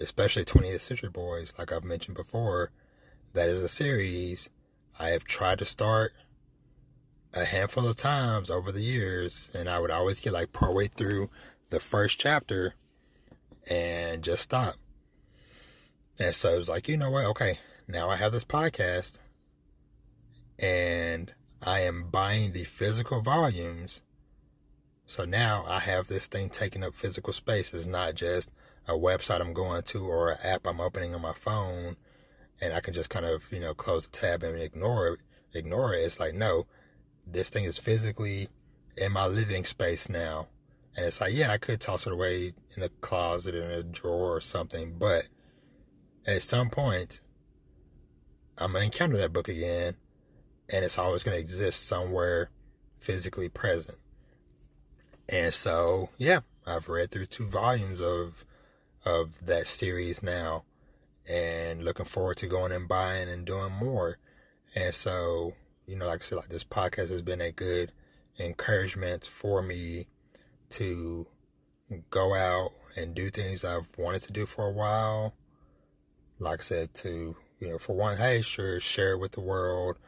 [0.00, 2.70] especially 20th Century Boys, like I've mentioned before,
[3.32, 4.50] that is a series
[4.98, 6.12] I have tried to start
[7.34, 11.28] a handful of times over the years, and I would always get like partway through
[11.70, 12.74] the first chapter
[13.70, 14.76] and just stop.
[16.18, 17.26] And so it was like, you know what?
[17.26, 19.18] Okay, now I have this podcast
[20.58, 21.32] and
[21.64, 24.02] I am buying the physical volumes.
[25.04, 27.74] So now I have this thing taking up physical space.
[27.74, 28.52] It's not just
[28.88, 31.96] a website I'm going to or an app I'm opening on my phone
[32.60, 35.20] and I can just kind of, you know, close the tab and ignore it,
[35.54, 35.98] ignore it.
[35.98, 36.66] It's like, no,
[37.26, 38.48] this thing is physically
[38.96, 40.48] in my living space now.
[40.96, 44.36] And it's like, yeah, I could toss it away in a closet in a drawer
[44.36, 45.28] or something, but
[46.26, 47.20] at some point,
[48.58, 49.96] I'm to encounter that book again,
[50.72, 52.50] and it's always going to exist somewhere
[52.98, 53.98] physically present.
[55.28, 58.45] And so, yeah, I've read through two volumes of
[59.06, 60.64] of that series now
[61.28, 64.18] and looking forward to going and buying and doing more.
[64.74, 65.54] And so,
[65.86, 67.92] you know, like I said, like this podcast has been a good
[68.38, 70.06] encouragement for me
[70.70, 71.26] to
[72.10, 75.34] go out and do things I've wanted to do for a while.
[76.38, 79.98] Like I said, to, you know, for one, hey, sure, share it with the world.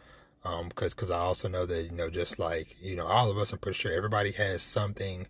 [0.45, 3.39] Um, cause, cause I also know that, you know, just like, you know, all of
[3.39, 5.27] us, I'm pretty sure everybody has something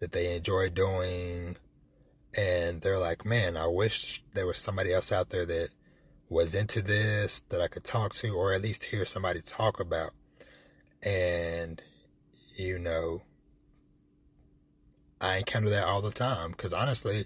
[0.00, 1.56] that they enjoy doing.
[2.36, 5.70] And they're like, man, I wish there was somebody else out there that
[6.28, 10.12] was into this that I could talk to, or at least hear somebody talk about.
[11.02, 11.82] And,
[12.54, 13.22] you know,
[15.20, 16.54] I encounter that all the time.
[16.54, 17.24] Cause honestly,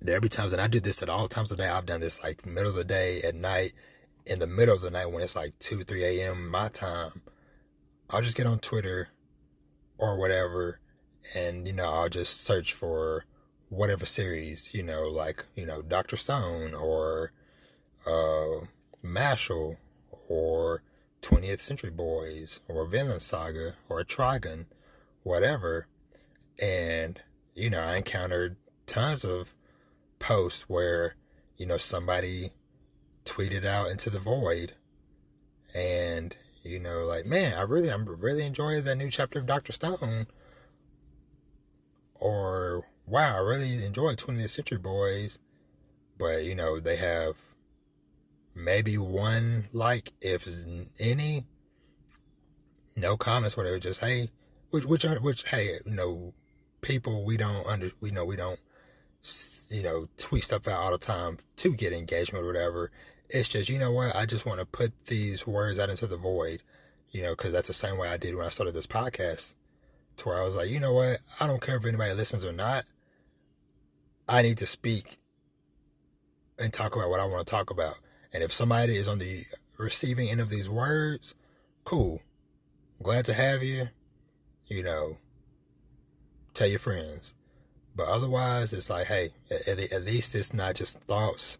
[0.00, 1.68] there'll be times, and I do this at all times of the day.
[1.68, 3.72] I've done this like middle of the day, at night,
[4.24, 6.48] in the middle of the night when it's like 2, 3 a.m.
[6.48, 7.22] my time.
[8.10, 9.08] I'll just get on Twitter
[9.98, 10.80] or whatever,
[11.34, 13.24] and, you know, I'll just search for
[13.74, 16.16] whatever series, you know, like, you know, Dr.
[16.16, 17.32] Stone or
[18.06, 18.64] uh,
[19.04, 19.76] Mashle
[20.28, 20.82] or
[21.22, 24.66] 20th Century Boys or Vinland Saga or Trigun,
[25.22, 25.86] whatever.
[26.60, 27.20] And,
[27.54, 28.56] you know, I encountered
[28.86, 29.54] tons of
[30.18, 31.16] posts where,
[31.56, 32.50] you know, somebody
[33.24, 34.74] tweeted out into the void
[35.74, 39.72] and, you know, like, man, I really, I'm really enjoying that new chapter of Dr.
[39.72, 40.26] Stone.
[42.14, 45.38] Or, wow, I really enjoy 20th Century Boys.
[46.18, 47.36] But, you know, they have
[48.54, 50.48] maybe one like, if
[50.98, 51.44] any.
[52.96, 53.78] No comments, whatever.
[53.78, 54.30] Just hey,
[54.70, 56.32] which which uh, which hey, you know,
[56.80, 58.60] people we don't under we know we don't
[59.70, 62.90] you know tweet stuff out all the time to get engagement or whatever.
[63.28, 66.16] It's just you know what I just want to put these words out into the
[66.16, 66.62] void,
[67.10, 69.54] you know, because that's the same way I did when I started this podcast,
[70.18, 72.52] to where I was like, you know what, I don't care if anybody listens or
[72.52, 72.84] not.
[74.28, 75.18] I need to speak
[76.58, 77.98] and talk about what I want to talk about.
[78.32, 79.44] And if somebody is on the
[79.78, 81.34] receiving end of these words,
[81.84, 82.22] cool.
[83.02, 83.88] Glad to have you.
[84.66, 85.18] You know,
[86.54, 87.34] tell your friends.
[87.94, 91.58] But otherwise, it's like, hey, at, at least it's not just thoughts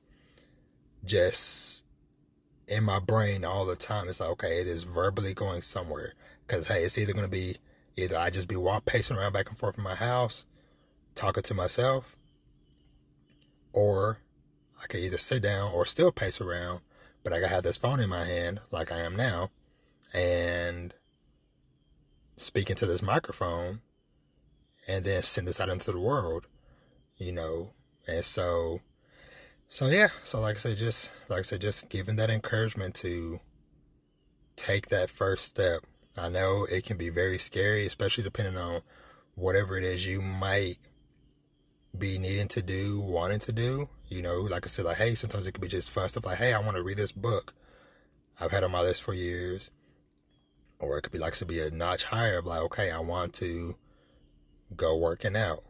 [1.05, 1.85] just
[2.67, 4.09] in my brain all the time.
[4.09, 6.12] It's like, okay, it is verbally going somewhere.
[6.47, 7.57] Because, hey, it's either going to be
[7.97, 10.45] either I just be walk pacing around back and forth in my house,
[11.15, 12.17] talking to myself,
[13.75, 14.20] or
[14.83, 16.81] I could either sit down or still pace around,
[17.22, 19.51] but I gotta have this phone in my hand like I am now,
[20.14, 20.95] and
[22.37, 23.81] speaking to this microphone,
[24.87, 26.47] and then send this out into the world,
[27.16, 27.72] you know.
[28.07, 28.81] And so,
[29.68, 30.09] so yeah.
[30.22, 33.41] So like I said, just like I said, just giving that encouragement to
[34.57, 35.81] take that first step.
[36.16, 38.83] I know it can be very scary, especially depending on
[39.35, 40.79] whatever it is you might
[41.99, 43.88] be needing to do, wanting to do.
[44.09, 46.38] You know, like I said, like, hey, sometimes it could be just fun stuff like,
[46.38, 47.55] hey, I want to read this book.
[48.40, 49.70] I've had on my list for years.
[50.80, 53.32] Or it could be like to be a notch higher of like, okay, I want
[53.34, 53.76] to
[54.76, 55.62] go working out.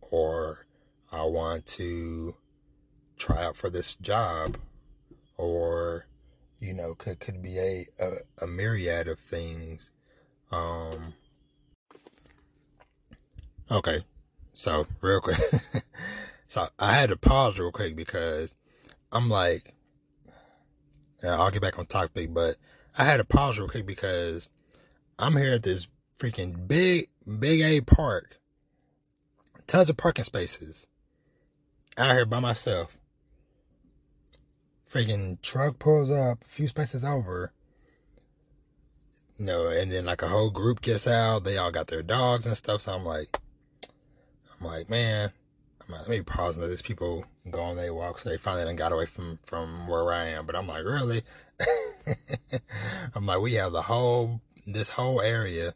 [0.00, 0.66] Or
[1.10, 2.36] I want to
[3.18, 4.56] try out for this job.
[5.36, 6.06] Or,
[6.60, 9.90] you know, could could be a, a, a myriad of things.
[10.50, 11.14] Um
[13.68, 14.04] Okay,
[14.56, 15.36] so real quick,
[16.46, 18.54] so I had to pause real quick because
[19.12, 19.74] I'm like,
[21.22, 22.56] yeah, I'll get back on topic, but
[22.96, 24.48] I had to pause real quick because
[25.18, 25.88] I'm here at this
[26.18, 28.40] freaking big, big A park,
[29.66, 30.86] tons of parking spaces,
[31.98, 32.96] out here by myself.
[34.90, 37.52] Freaking truck pulls up a few spaces over.
[39.36, 41.44] You know, and then like a whole group gets out.
[41.44, 42.80] They all got their dogs and stuff.
[42.80, 43.38] So I'm like,
[44.66, 45.30] Like, man,
[45.86, 48.18] I'm like, let me pause these people go on their walk.
[48.18, 50.46] So they finally done got away from, from where I am.
[50.46, 51.22] But I'm like, really?
[53.14, 55.74] I'm like, we have the whole, this whole area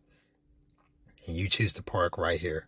[1.26, 2.66] and you choose to park right here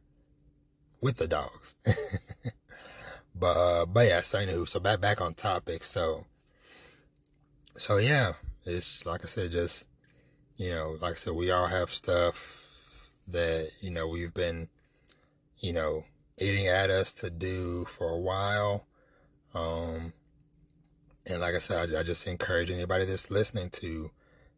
[1.00, 1.74] with the dogs.
[3.34, 5.82] but, uh, but yeah, so anywho, so back, back on topic.
[5.82, 6.26] So,
[7.76, 9.86] so yeah, it's like I said, just,
[10.56, 14.68] you know, like I said, we all have stuff that, you know, we've been,
[15.58, 16.04] you know,
[16.42, 18.86] eating at us to do for a while.
[19.54, 20.12] Um,
[21.26, 24.10] and like I said, I, I just encourage anybody that's listening to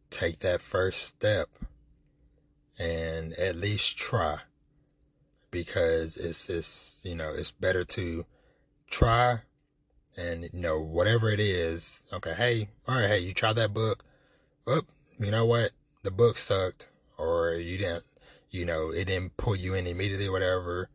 [0.09, 1.49] take that first step
[2.79, 4.39] and at least try
[5.51, 8.25] because it's it's you know it's better to
[8.89, 9.39] try
[10.17, 12.01] and you know whatever it is.
[12.11, 14.03] Okay hey all right hey you tried that book.
[14.65, 14.81] Well
[15.19, 15.71] you know what?
[16.03, 18.03] The book sucked or you didn't
[18.51, 20.89] you know it didn't pull you in immediately or whatever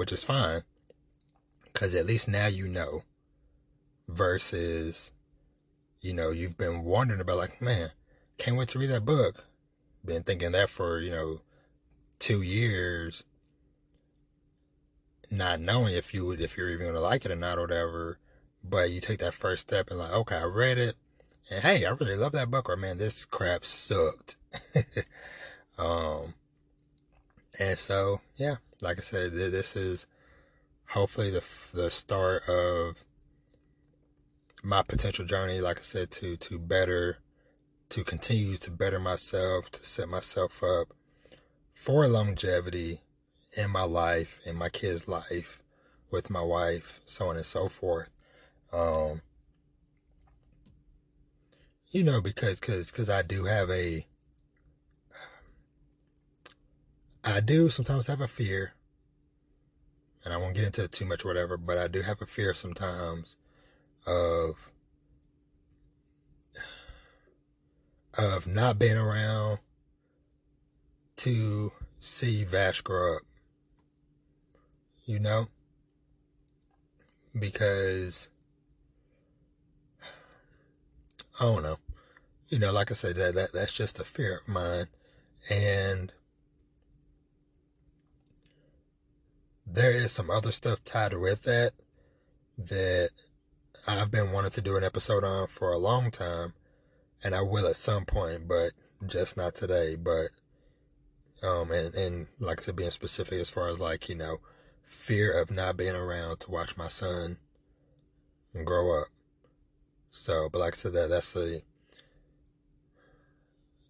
[0.00, 0.62] which is fine
[1.72, 3.02] because at least now you know
[4.08, 5.12] versus
[6.00, 7.90] you know, you've been wondering about like, man,
[8.38, 9.44] can't wait to read that book.
[10.04, 11.40] Been thinking that for, you know,
[12.18, 13.24] two years,
[15.30, 18.18] not knowing if you would, if you're even gonna like it or not or whatever.
[18.64, 20.96] But you take that first step and like, okay, I read it,
[21.50, 24.36] and hey, I really love that book, or man, this crap sucked.
[25.78, 26.34] um,
[27.58, 30.06] and so yeah, like I said, this is
[30.88, 33.04] hopefully the the start of
[34.62, 35.60] my potential journey.
[35.60, 37.18] Like I said, to to better,
[37.90, 40.88] to continue to better myself, to set myself up
[41.74, 43.00] for longevity
[43.56, 45.62] in my life, in my kids' life,
[46.10, 48.08] with my wife, so on and so forth.
[48.72, 49.22] Um,
[51.90, 54.06] you know, because cause, cause I do have a,
[57.24, 58.74] I do sometimes have a fear,
[60.24, 62.54] and I won't get into it too much, whatever, but I do have a fear
[62.54, 63.36] sometimes
[64.06, 64.70] of,
[68.16, 69.58] of not being around
[71.16, 73.22] to see Vash grow up
[75.10, 75.48] you know?
[77.36, 78.28] Because
[81.40, 81.78] I don't know.
[82.48, 84.86] You know, like I said, that, that that's just a fear of mine.
[85.50, 86.12] And
[89.72, 91.72] there is some other stuff tied with that
[92.58, 93.10] that
[93.86, 96.54] I've been wanting to do an episode on for a long time,
[97.22, 98.72] and I will at some point, but
[99.06, 99.96] just not today.
[99.96, 100.28] But
[101.42, 104.38] um, and and like I said, being specific as far as like you know
[104.82, 107.38] fear of not being around to watch my son
[108.64, 109.08] grow up.
[110.10, 111.62] So, but like I said, that that's a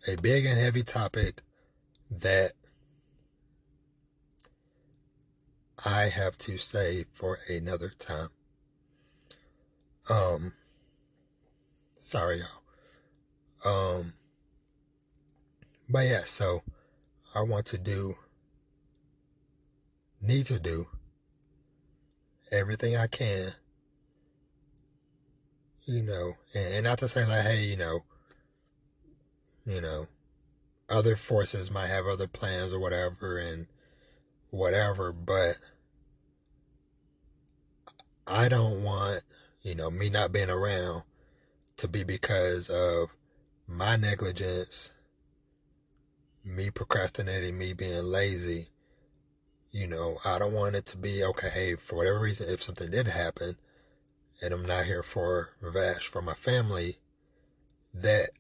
[0.07, 1.43] a big and heavy topic
[2.11, 2.53] that
[5.85, 8.29] I have to say for another time.
[10.11, 10.53] Um,
[11.99, 12.43] sorry,
[13.65, 13.99] y'all.
[13.99, 14.15] Um,
[15.89, 16.63] but yeah, so
[17.35, 18.17] I want to do
[20.21, 20.87] need to do
[22.53, 23.53] everything I can,
[25.85, 28.01] you know, and, and not to say like, hey, you know,
[29.65, 30.07] you know,
[30.89, 33.67] other forces might have other plans or whatever and
[34.51, 35.57] whatever, but
[38.27, 39.23] I don't want,
[39.63, 41.03] you know, me not being around
[41.79, 43.15] to be because of
[43.67, 44.93] my negligence,
[46.45, 48.69] me procrastinating, me being lazy,
[49.73, 51.49] you know, I don't want it to be okay.
[51.49, 53.57] Hey, for whatever reason, if something did happen,
[54.43, 56.99] and I'm not here for Vash for my family,
[57.95, 58.31] that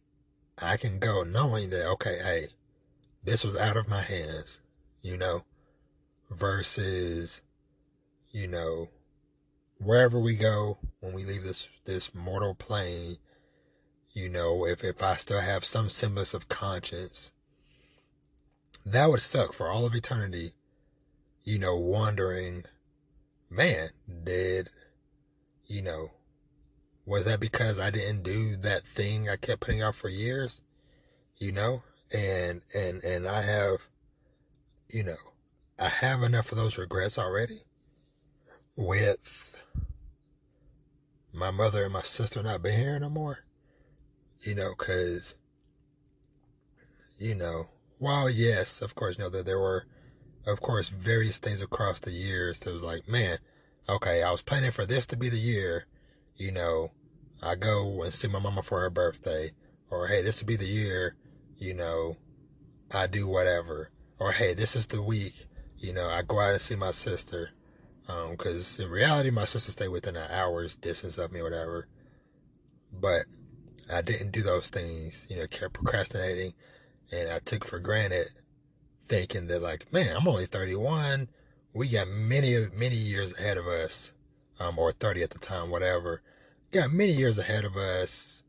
[0.60, 2.48] I can go knowing that okay, hey,
[3.22, 4.60] this was out of my hands,
[5.02, 5.44] you know,
[6.30, 7.42] versus,
[8.30, 8.88] you know,
[9.80, 13.16] wherever we go when we leave this this mortal plane,
[14.12, 17.32] you know, if if I still have some semblance of conscience,
[18.84, 20.52] that would suck for all of eternity
[21.44, 22.64] you know, wondering,
[23.48, 23.90] man,
[24.24, 24.68] did,
[25.66, 26.12] you know,
[27.06, 30.60] was that because I didn't do that thing I kept putting off for years?
[31.38, 31.82] You know?
[32.14, 33.88] And, and, and I have,
[34.88, 35.16] you know,
[35.78, 37.62] I have enough of those regrets already
[38.80, 39.62] with
[41.32, 43.44] my mother and my sister not being here no more.
[44.40, 45.36] You know, cause,
[47.18, 47.68] you know,
[47.98, 49.86] while yes, of course, you know that there were
[50.46, 53.38] of course, various things across the years that was like, man,
[53.88, 55.86] okay, I was planning for this to be the year,
[56.36, 56.90] you know,
[57.42, 59.52] I go and see my mama for her birthday,
[59.90, 61.16] or hey, this would be the year,
[61.58, 62.16] you know,
[62.92, 65.46] I do whatever, or hey, this is the week,
[65.78, 67.50] you know, I go out and see my sister,
[68.10, 71.86] um, cause in reality, my sister stayed within an hour's distance of me, or whatever,
[72.92, 73.24] but
[73.92, 76.54] I didn't do those things, you know, kept procrastinating,
[77.12, 78.28] and I took for granted
[79.06, 81.28] thinking that like, man, I'm only 31.
[81.72, 84.12] We got many, many years ahead of us,
[84.58, 86.22] um, or 30 at the time, whatever.
[86.70, 88.42] Got many years ahead of us.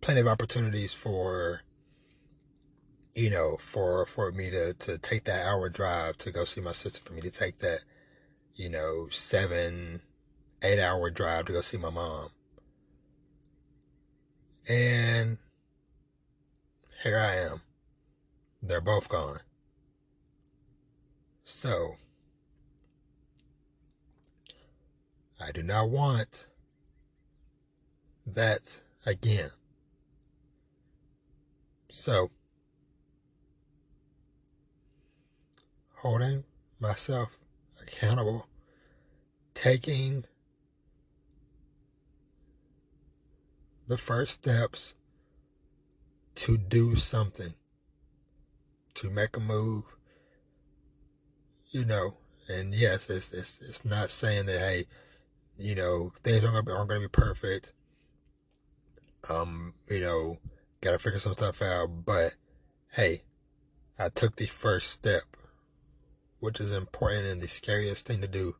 [0.00, 1.62] Plenty of opportunities for,
[3.14, 6.72] you know, for for me to to take that hour drive to go see my
[6.72, 7.00] sister.
[7.00, 7.84] For me to take that,
[8.56, 10.00] you know, seven,
[10.62, 12.28] eight hour drive to go see my mom.
[14.68, 15.38] And
[17.02, 17.60] here I am.
[18.62, 19.40] They're both gone.
[21.44, 21.96] So,
[25.40, 26.46] I do not want
[28.26, 29.50] that again.
[31.88, 32.30] So,
[35.96, 36.44] holding
[36.80, 37.38] myself
[37.86, 38.46] accountable,
[39.54, 40.24] taking
[43.86, 44.94] the first steps
[46.34, 47.54] to do something,
[48.94, 49.84] to make a move,
[51.70, 52.16] you know,
[52.48, 54.84] and yes, it's, it's, it's not saying that, hey,
[55.58, 57.72] you know, things aren't be, aren't gonna be perfect.
[59.30, 60.38] Um, you know,
[60.80, 62.34] gotta figure some stuff out, but
[62.92, 63.22] hey,
[63.98, 65.24] I took the first step,
[66.40, 68.56] which is important and the scariest thing to do.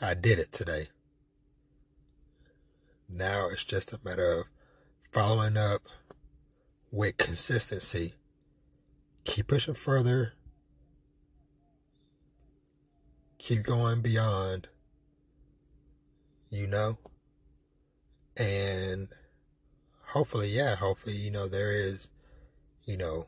[0.00, 0.88] I did it today.
[3.08, 4.44] Now it's just a matter of
[5.12, 5.82] following up
[6.90, 8.14] with consistency.
[9.24, 10.34] Keep pushing further.
[13.38, 14.68] Keep going beyond,
[16.50, 16.98] you know?
[18.36, 19.08] And
[20.08, 22.10] hopefully, yeah, hopefully, you know, there is,
[22.84, 23.26] you know,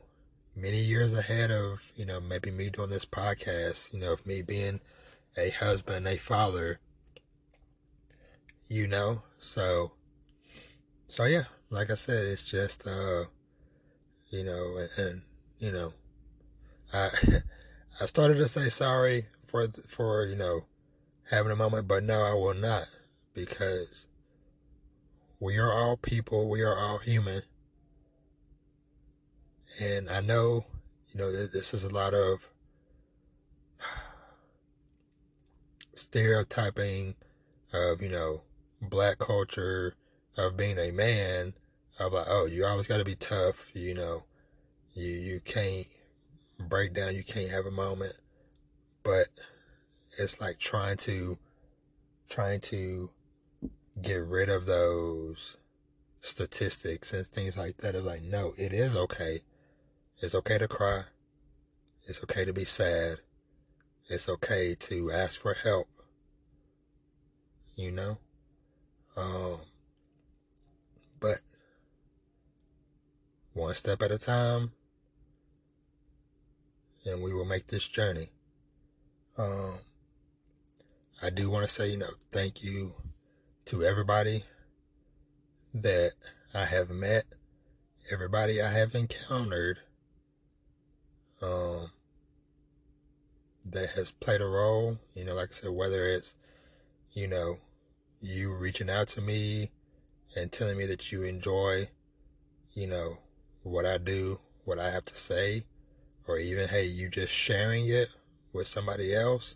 [0.55, 4.41] many years ahead of, you know, maybe me doing this podcast, you know, of me
[4.41, 4.79] being
[5.37, 6.79] a husband, a father,
[8.67, 9.91] you know, so,
[11.07, 13.25] so yeah, like I said, it's just, uh,
[14.29, 15.21] you know, and, and
[15.59, 15.93] you know,
[16.93, 17.09] I,
[18.01, 20.65] I started to say sorry for, for, you know,
[21.29, 22.85] having a moment, but no, I will not
[23.33, 24.05] because
[25.41, 26.49] we are all people.
[26.49, 27.41] We are all human.
[29.79, 30.65] And I know,
[31.13, 32.47] you know, this is a lot of
[35.93, 37.15] stereotyping
[37.73, 38.41] of, you know,
[38.81, 39.95] black culture
[40.37, 41.53] of being a man
[41.99, 44.23] of like, oh, you always got to be tough, you know,
[44.93, 45.87] you you can't
[46.59, 48.13] break down, you can't have a moment,
[49.03, 49.27] but
[50.17, 51.37] it's like trying to
[52.29, 53.09] trying to
[54.01, 55.57] get rid of those
[56.21, 57.95] statistics and things like that.
[57.95, 59.41] Of like, no, it is okay.
[60.21, 61.01] It's okay to cry.
[62.03, 63.17] It's okay to be sad.
[64.07, 65.87] It's okay to ask for help.
[67.75, 68.17] You know?
[69.17, 69.57] Um,
[71.19, 71.41] but
[73.53, 74.71] one step at a time,
[77.05, 78.27] and we will make this journey.
[79.37, 79.73] Um,
[81.23, 82.93] I do want to say, you know, thank you
[83.65, 84.43] to everybody
[85.73, 86.11] that
[86.53, 87.23] I have met,
[88.11, 89.79] everybody I have encountered,
[91.41, 91.91] um,
[93.65, 94.97] that has played a role.
[95.15, 96.35] You know, like I said, whether it's,
[97.13, 97.57] you know,
[98.21, 99.71] you reaching out to me
[100.35, 101.89] and telling me that you enjoy,
[102.73, 103.17] you know,
[103.63, 105.63] what I do, what I have to say,
[106.27, 108.09] or even, hey, you just sharing it
[108.53, 109.55] with somebody else,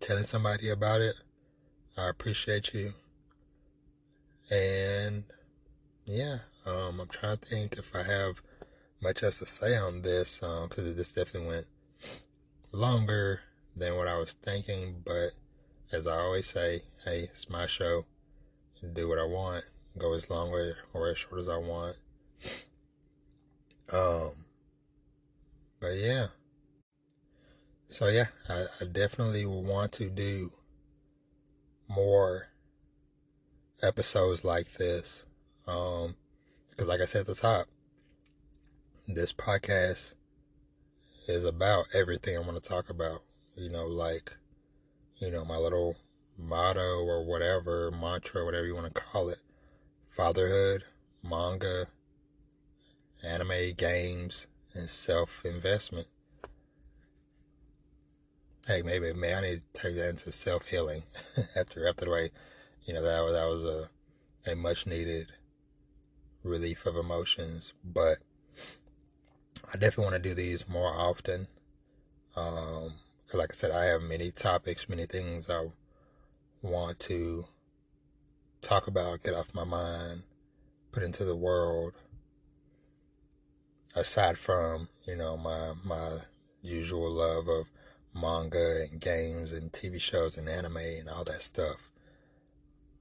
[0.00, 1.14] telling somebody about it.
[1.96, 2.92] I appreciate you.
[4.50, 5.24] And
[6.06, 8.42] yeah, um, I'm trying to think if I have
[9.04, 11.66] much else to say on this, because um, this definitely went
[12.72, 13.40] longer
[13.76, 15.30] than what I was thinking, but
[15.92, 18.06] as I always say, hey, it's my show.
[18.94, 19.64] Do what I want.
[19.96, 21.96] Go as long or, or as short as I want.
[23.92, 24.30] Um,
[25.80, 26.28] but yeah.
[27.88, 30.50] So yeah, I, I definitely want to do
[31.88, 32.48] more
[33.82, 35.24] episodes like this.
[35.66, 36.16] Um,
[36.70, 37.66] because like I said at the top,
[39.06, 40.14] this podcast
[41.28, 43.20] is about everything I want to talk about.
[43.54, 44.32] You know, like
[45.18, 45.96] you know, my little
[46.38, 49.38] motto or whatever, mantra, whatever you want to call it.
[50.08, 50.84] Fatherhood,
[51.22, 51.86] manga,
[53.22, 56.06] anime, games, and self investment.
[58.66, 61.02] Hey, maybe, may I need to take that into self healing
[61.56, 62.30] after after the way,
[62.86, 65.28] you know, that was that was a a much needed
[66.42, 67.74] relief of emotions.
[67.84, 68.18] But
[69.72, 71.48] I definitely want to do these more often.
[72.36, 72.94] Um,
[73.32, 75.66] like I said, I have many topics, many things I
[76.62, 77.44] want to
[78.60, 80.22] talk about, get off my mind,
[80.92, 81.94] put into the world.
[83.96, 86.18] Aside from, you know, my my
[86.62, 87.66] usual love of
[88.14, 91.90] manga and games and TV shows and anime and all that stuff.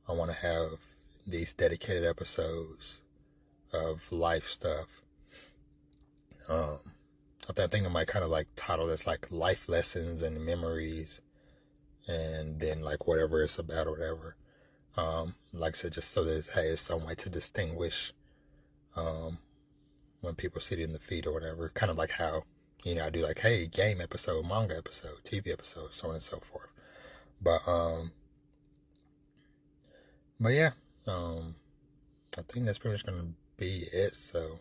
[0.07, 0.80] I want to have
[1.26, 3.01] these dedicated episodes
[3.72, 5.03] of life stuff.
[6.50, 6.78] Um,
[7.50, 11.22] I think I might kind of like title this like life lessons and memories,
[12.08, 14.36] and then like whatever it's about or whatever.
[14.96, 18.14] Um, like I said, just so there's hey, it's some way to distinguish
[18.96, 19.39] um,
[20.22, 21.70] when people see it in the feed or whatever.
[21.70, 22.44] Kind of like how
[22.84, 26.24] you know I do like hey, game episode, manga episode, TV episode, so on and
[26.24, 26.70] so forth.
[27.41, 28.12] But um,
[30.39, 30.72] but yeah,
[31.08, 31.56] um,
[32.38, 34.16] I think that's pretty much gonna be it.
[34.16, 34.60] So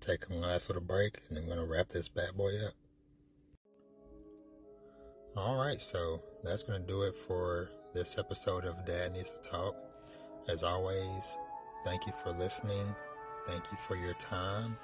[0.00, 2.72] take a last little break, and then we're gonna wrap this bad boy up.
[5.36, 9.76] All right, so that's gonna do it for this episode of Dad Needs to Talk.
[10.48, 11.36] as always,
[11.84, 12.94] thank you for listening.
[13.46, 14.76] Thank you for your time.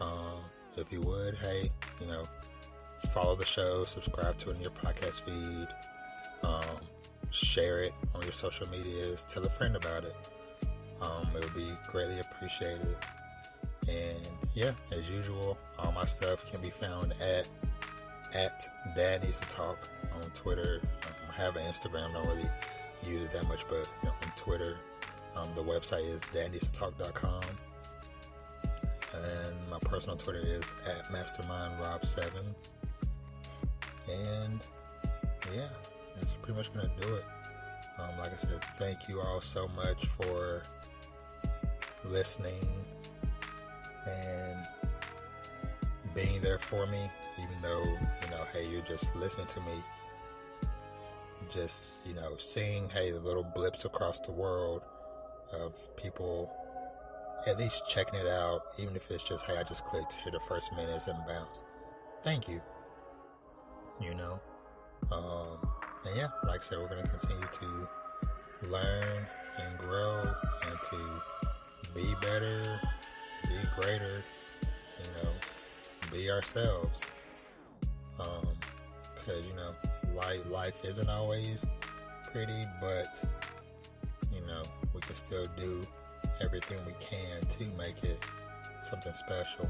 [0.00, 0.40] Um,
[0.76, 1.70] if you would, hey,
[2.00, 2.24] you know,
[3.12, 5.68] follow the show, subscribe to it in your podcast feed,
[6.42, 6.80] um,
[7.30, 10.16] share it on your social medias, tell a friend about it.
[11.00, 12.96] Um, it would be greatly appreciated.
[13.88, 14.20] And
[14.54, 17.48] yeah, as usual, all my stuff can be found at
[18.34, 20.80] at Dad Needs to Talk on Twitter.
[21.28, 22.48] I have an Instagram, don't really
[23.06, 24.76] use it that much, but you know, on Twitter.
[25.36, 27.44] Um, the website is dadneedstotalk.com.
[29.12, 32.30] And my personal Twitter is at MastermindRob7.
[34.10, 34.60] And
[35.54, 35.68] yeah,
[36.16, 37.24] that's pretty much going to do it.
[37.98, 40.62] Um, like I said, thank you all so much for
[42.04, 42.68] listening
[44.06, 44.58] and
[46.14, 49.72] being there for me, even though, you know, hey, you're just listening to me.
[51.50, 54.82] Just, you know, seeing, hey, the little blips across the world
[55.52, 56.52] of people
[57.46, 60.40] at least checking it out, even if it's just, hey, I just clicked here the
[60.40, 61.62] first minutes and bounce.
[62.22, 62.60] Thank you.
[64.00, 64.40] You know?
[65.12, 65.68] Um,
[66.06, 69.26] and yeah, like I said, we're going to continue to learn
[69.58, 70.34] and grow
[70.66, 71.22] and to
[71.94, 72.80] be better,
[73.48, 74.24] be greater,
[74.62, 75.30] you know,
[76.12, 77.00] be ourselves.
[78.18, 78.48] Um,
[79.16, 79.74] because, you know,
[80.14, 81.64] life, life isn't always
[82.30, 83.24] pretty, but,
[84.32, 85.86] you know, we can still do
[86.40, 88.18] everything we can to make it
[88.82, 89.68] something special.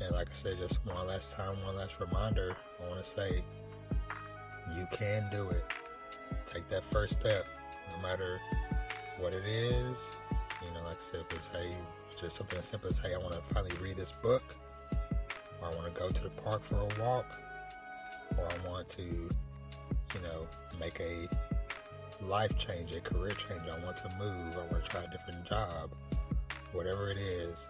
[0.00, 3.42] And like I said, just one last time, one last reminder, I want to say
[4.76, 5.64] you can do it.
[6.46, 7.44] Take that first step,
[7.90, 8.40] no matter
[9.18, 10.10] what it is.
[10.62, 11.76] You know, like I said, if it's hey,
[12.16, 14.42] just something as simple as hey, I want to finally read this book,
[15.60, 17.26] or I want to go to the park for a walk,
[18.38, 20.46] or I want to, you know,
[20.78, 21.28] make a
[22.24, 23.62] life change, a career change.
[23.70, 24.56] I want to move.
[24.56, 25.90] I want to try a different job.
[26.72, 27.68] Whatever it is,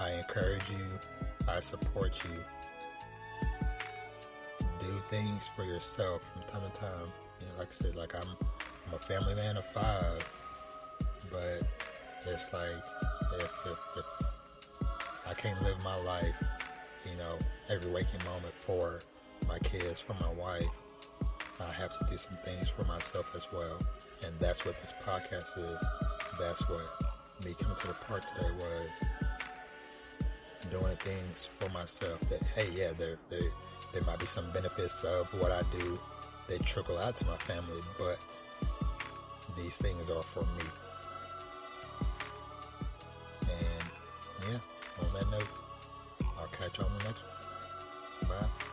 [0.00, 0.86] I encourage you.
[1.48, 3.48] I support you.
[4.80, 7.12] Do things for yourself from time to time.
[7.40, 8.36] You know, like I said, like I'm,
[8.88, 10.24] I'm a family man of five,
[11.32, 11.62] but
[12.26, 12.68] it's like
[13.34, 14.26] if, if, if
[15.26, 16.34] I can't live my life,
[17.10, 19.02] you know, every waking moment for
[19.48, 20.68] my kids, for my wife,
[21.60, 23.80] I have to do some things for myself as well.
[24.24, 25.88] And that's what this podcast is.
[26.38, 26.84] That's what
[27.44, 29.08] me coming to the park today was.
[30.70, 33.50] Doing things for myself that, hey, yeah, there, there,
[33.92, 35.98] there might be some benefits of what I do
[36.48, 38.18] that trickle out to my family, but
[39.56, 40.64] these things are for me.
[44.50, 44.58] Yeah,
[45.00, 45.48] on that note,
[46.38, 48.28] I'll catch you on the next one.
[48.28, 48.71] Bye.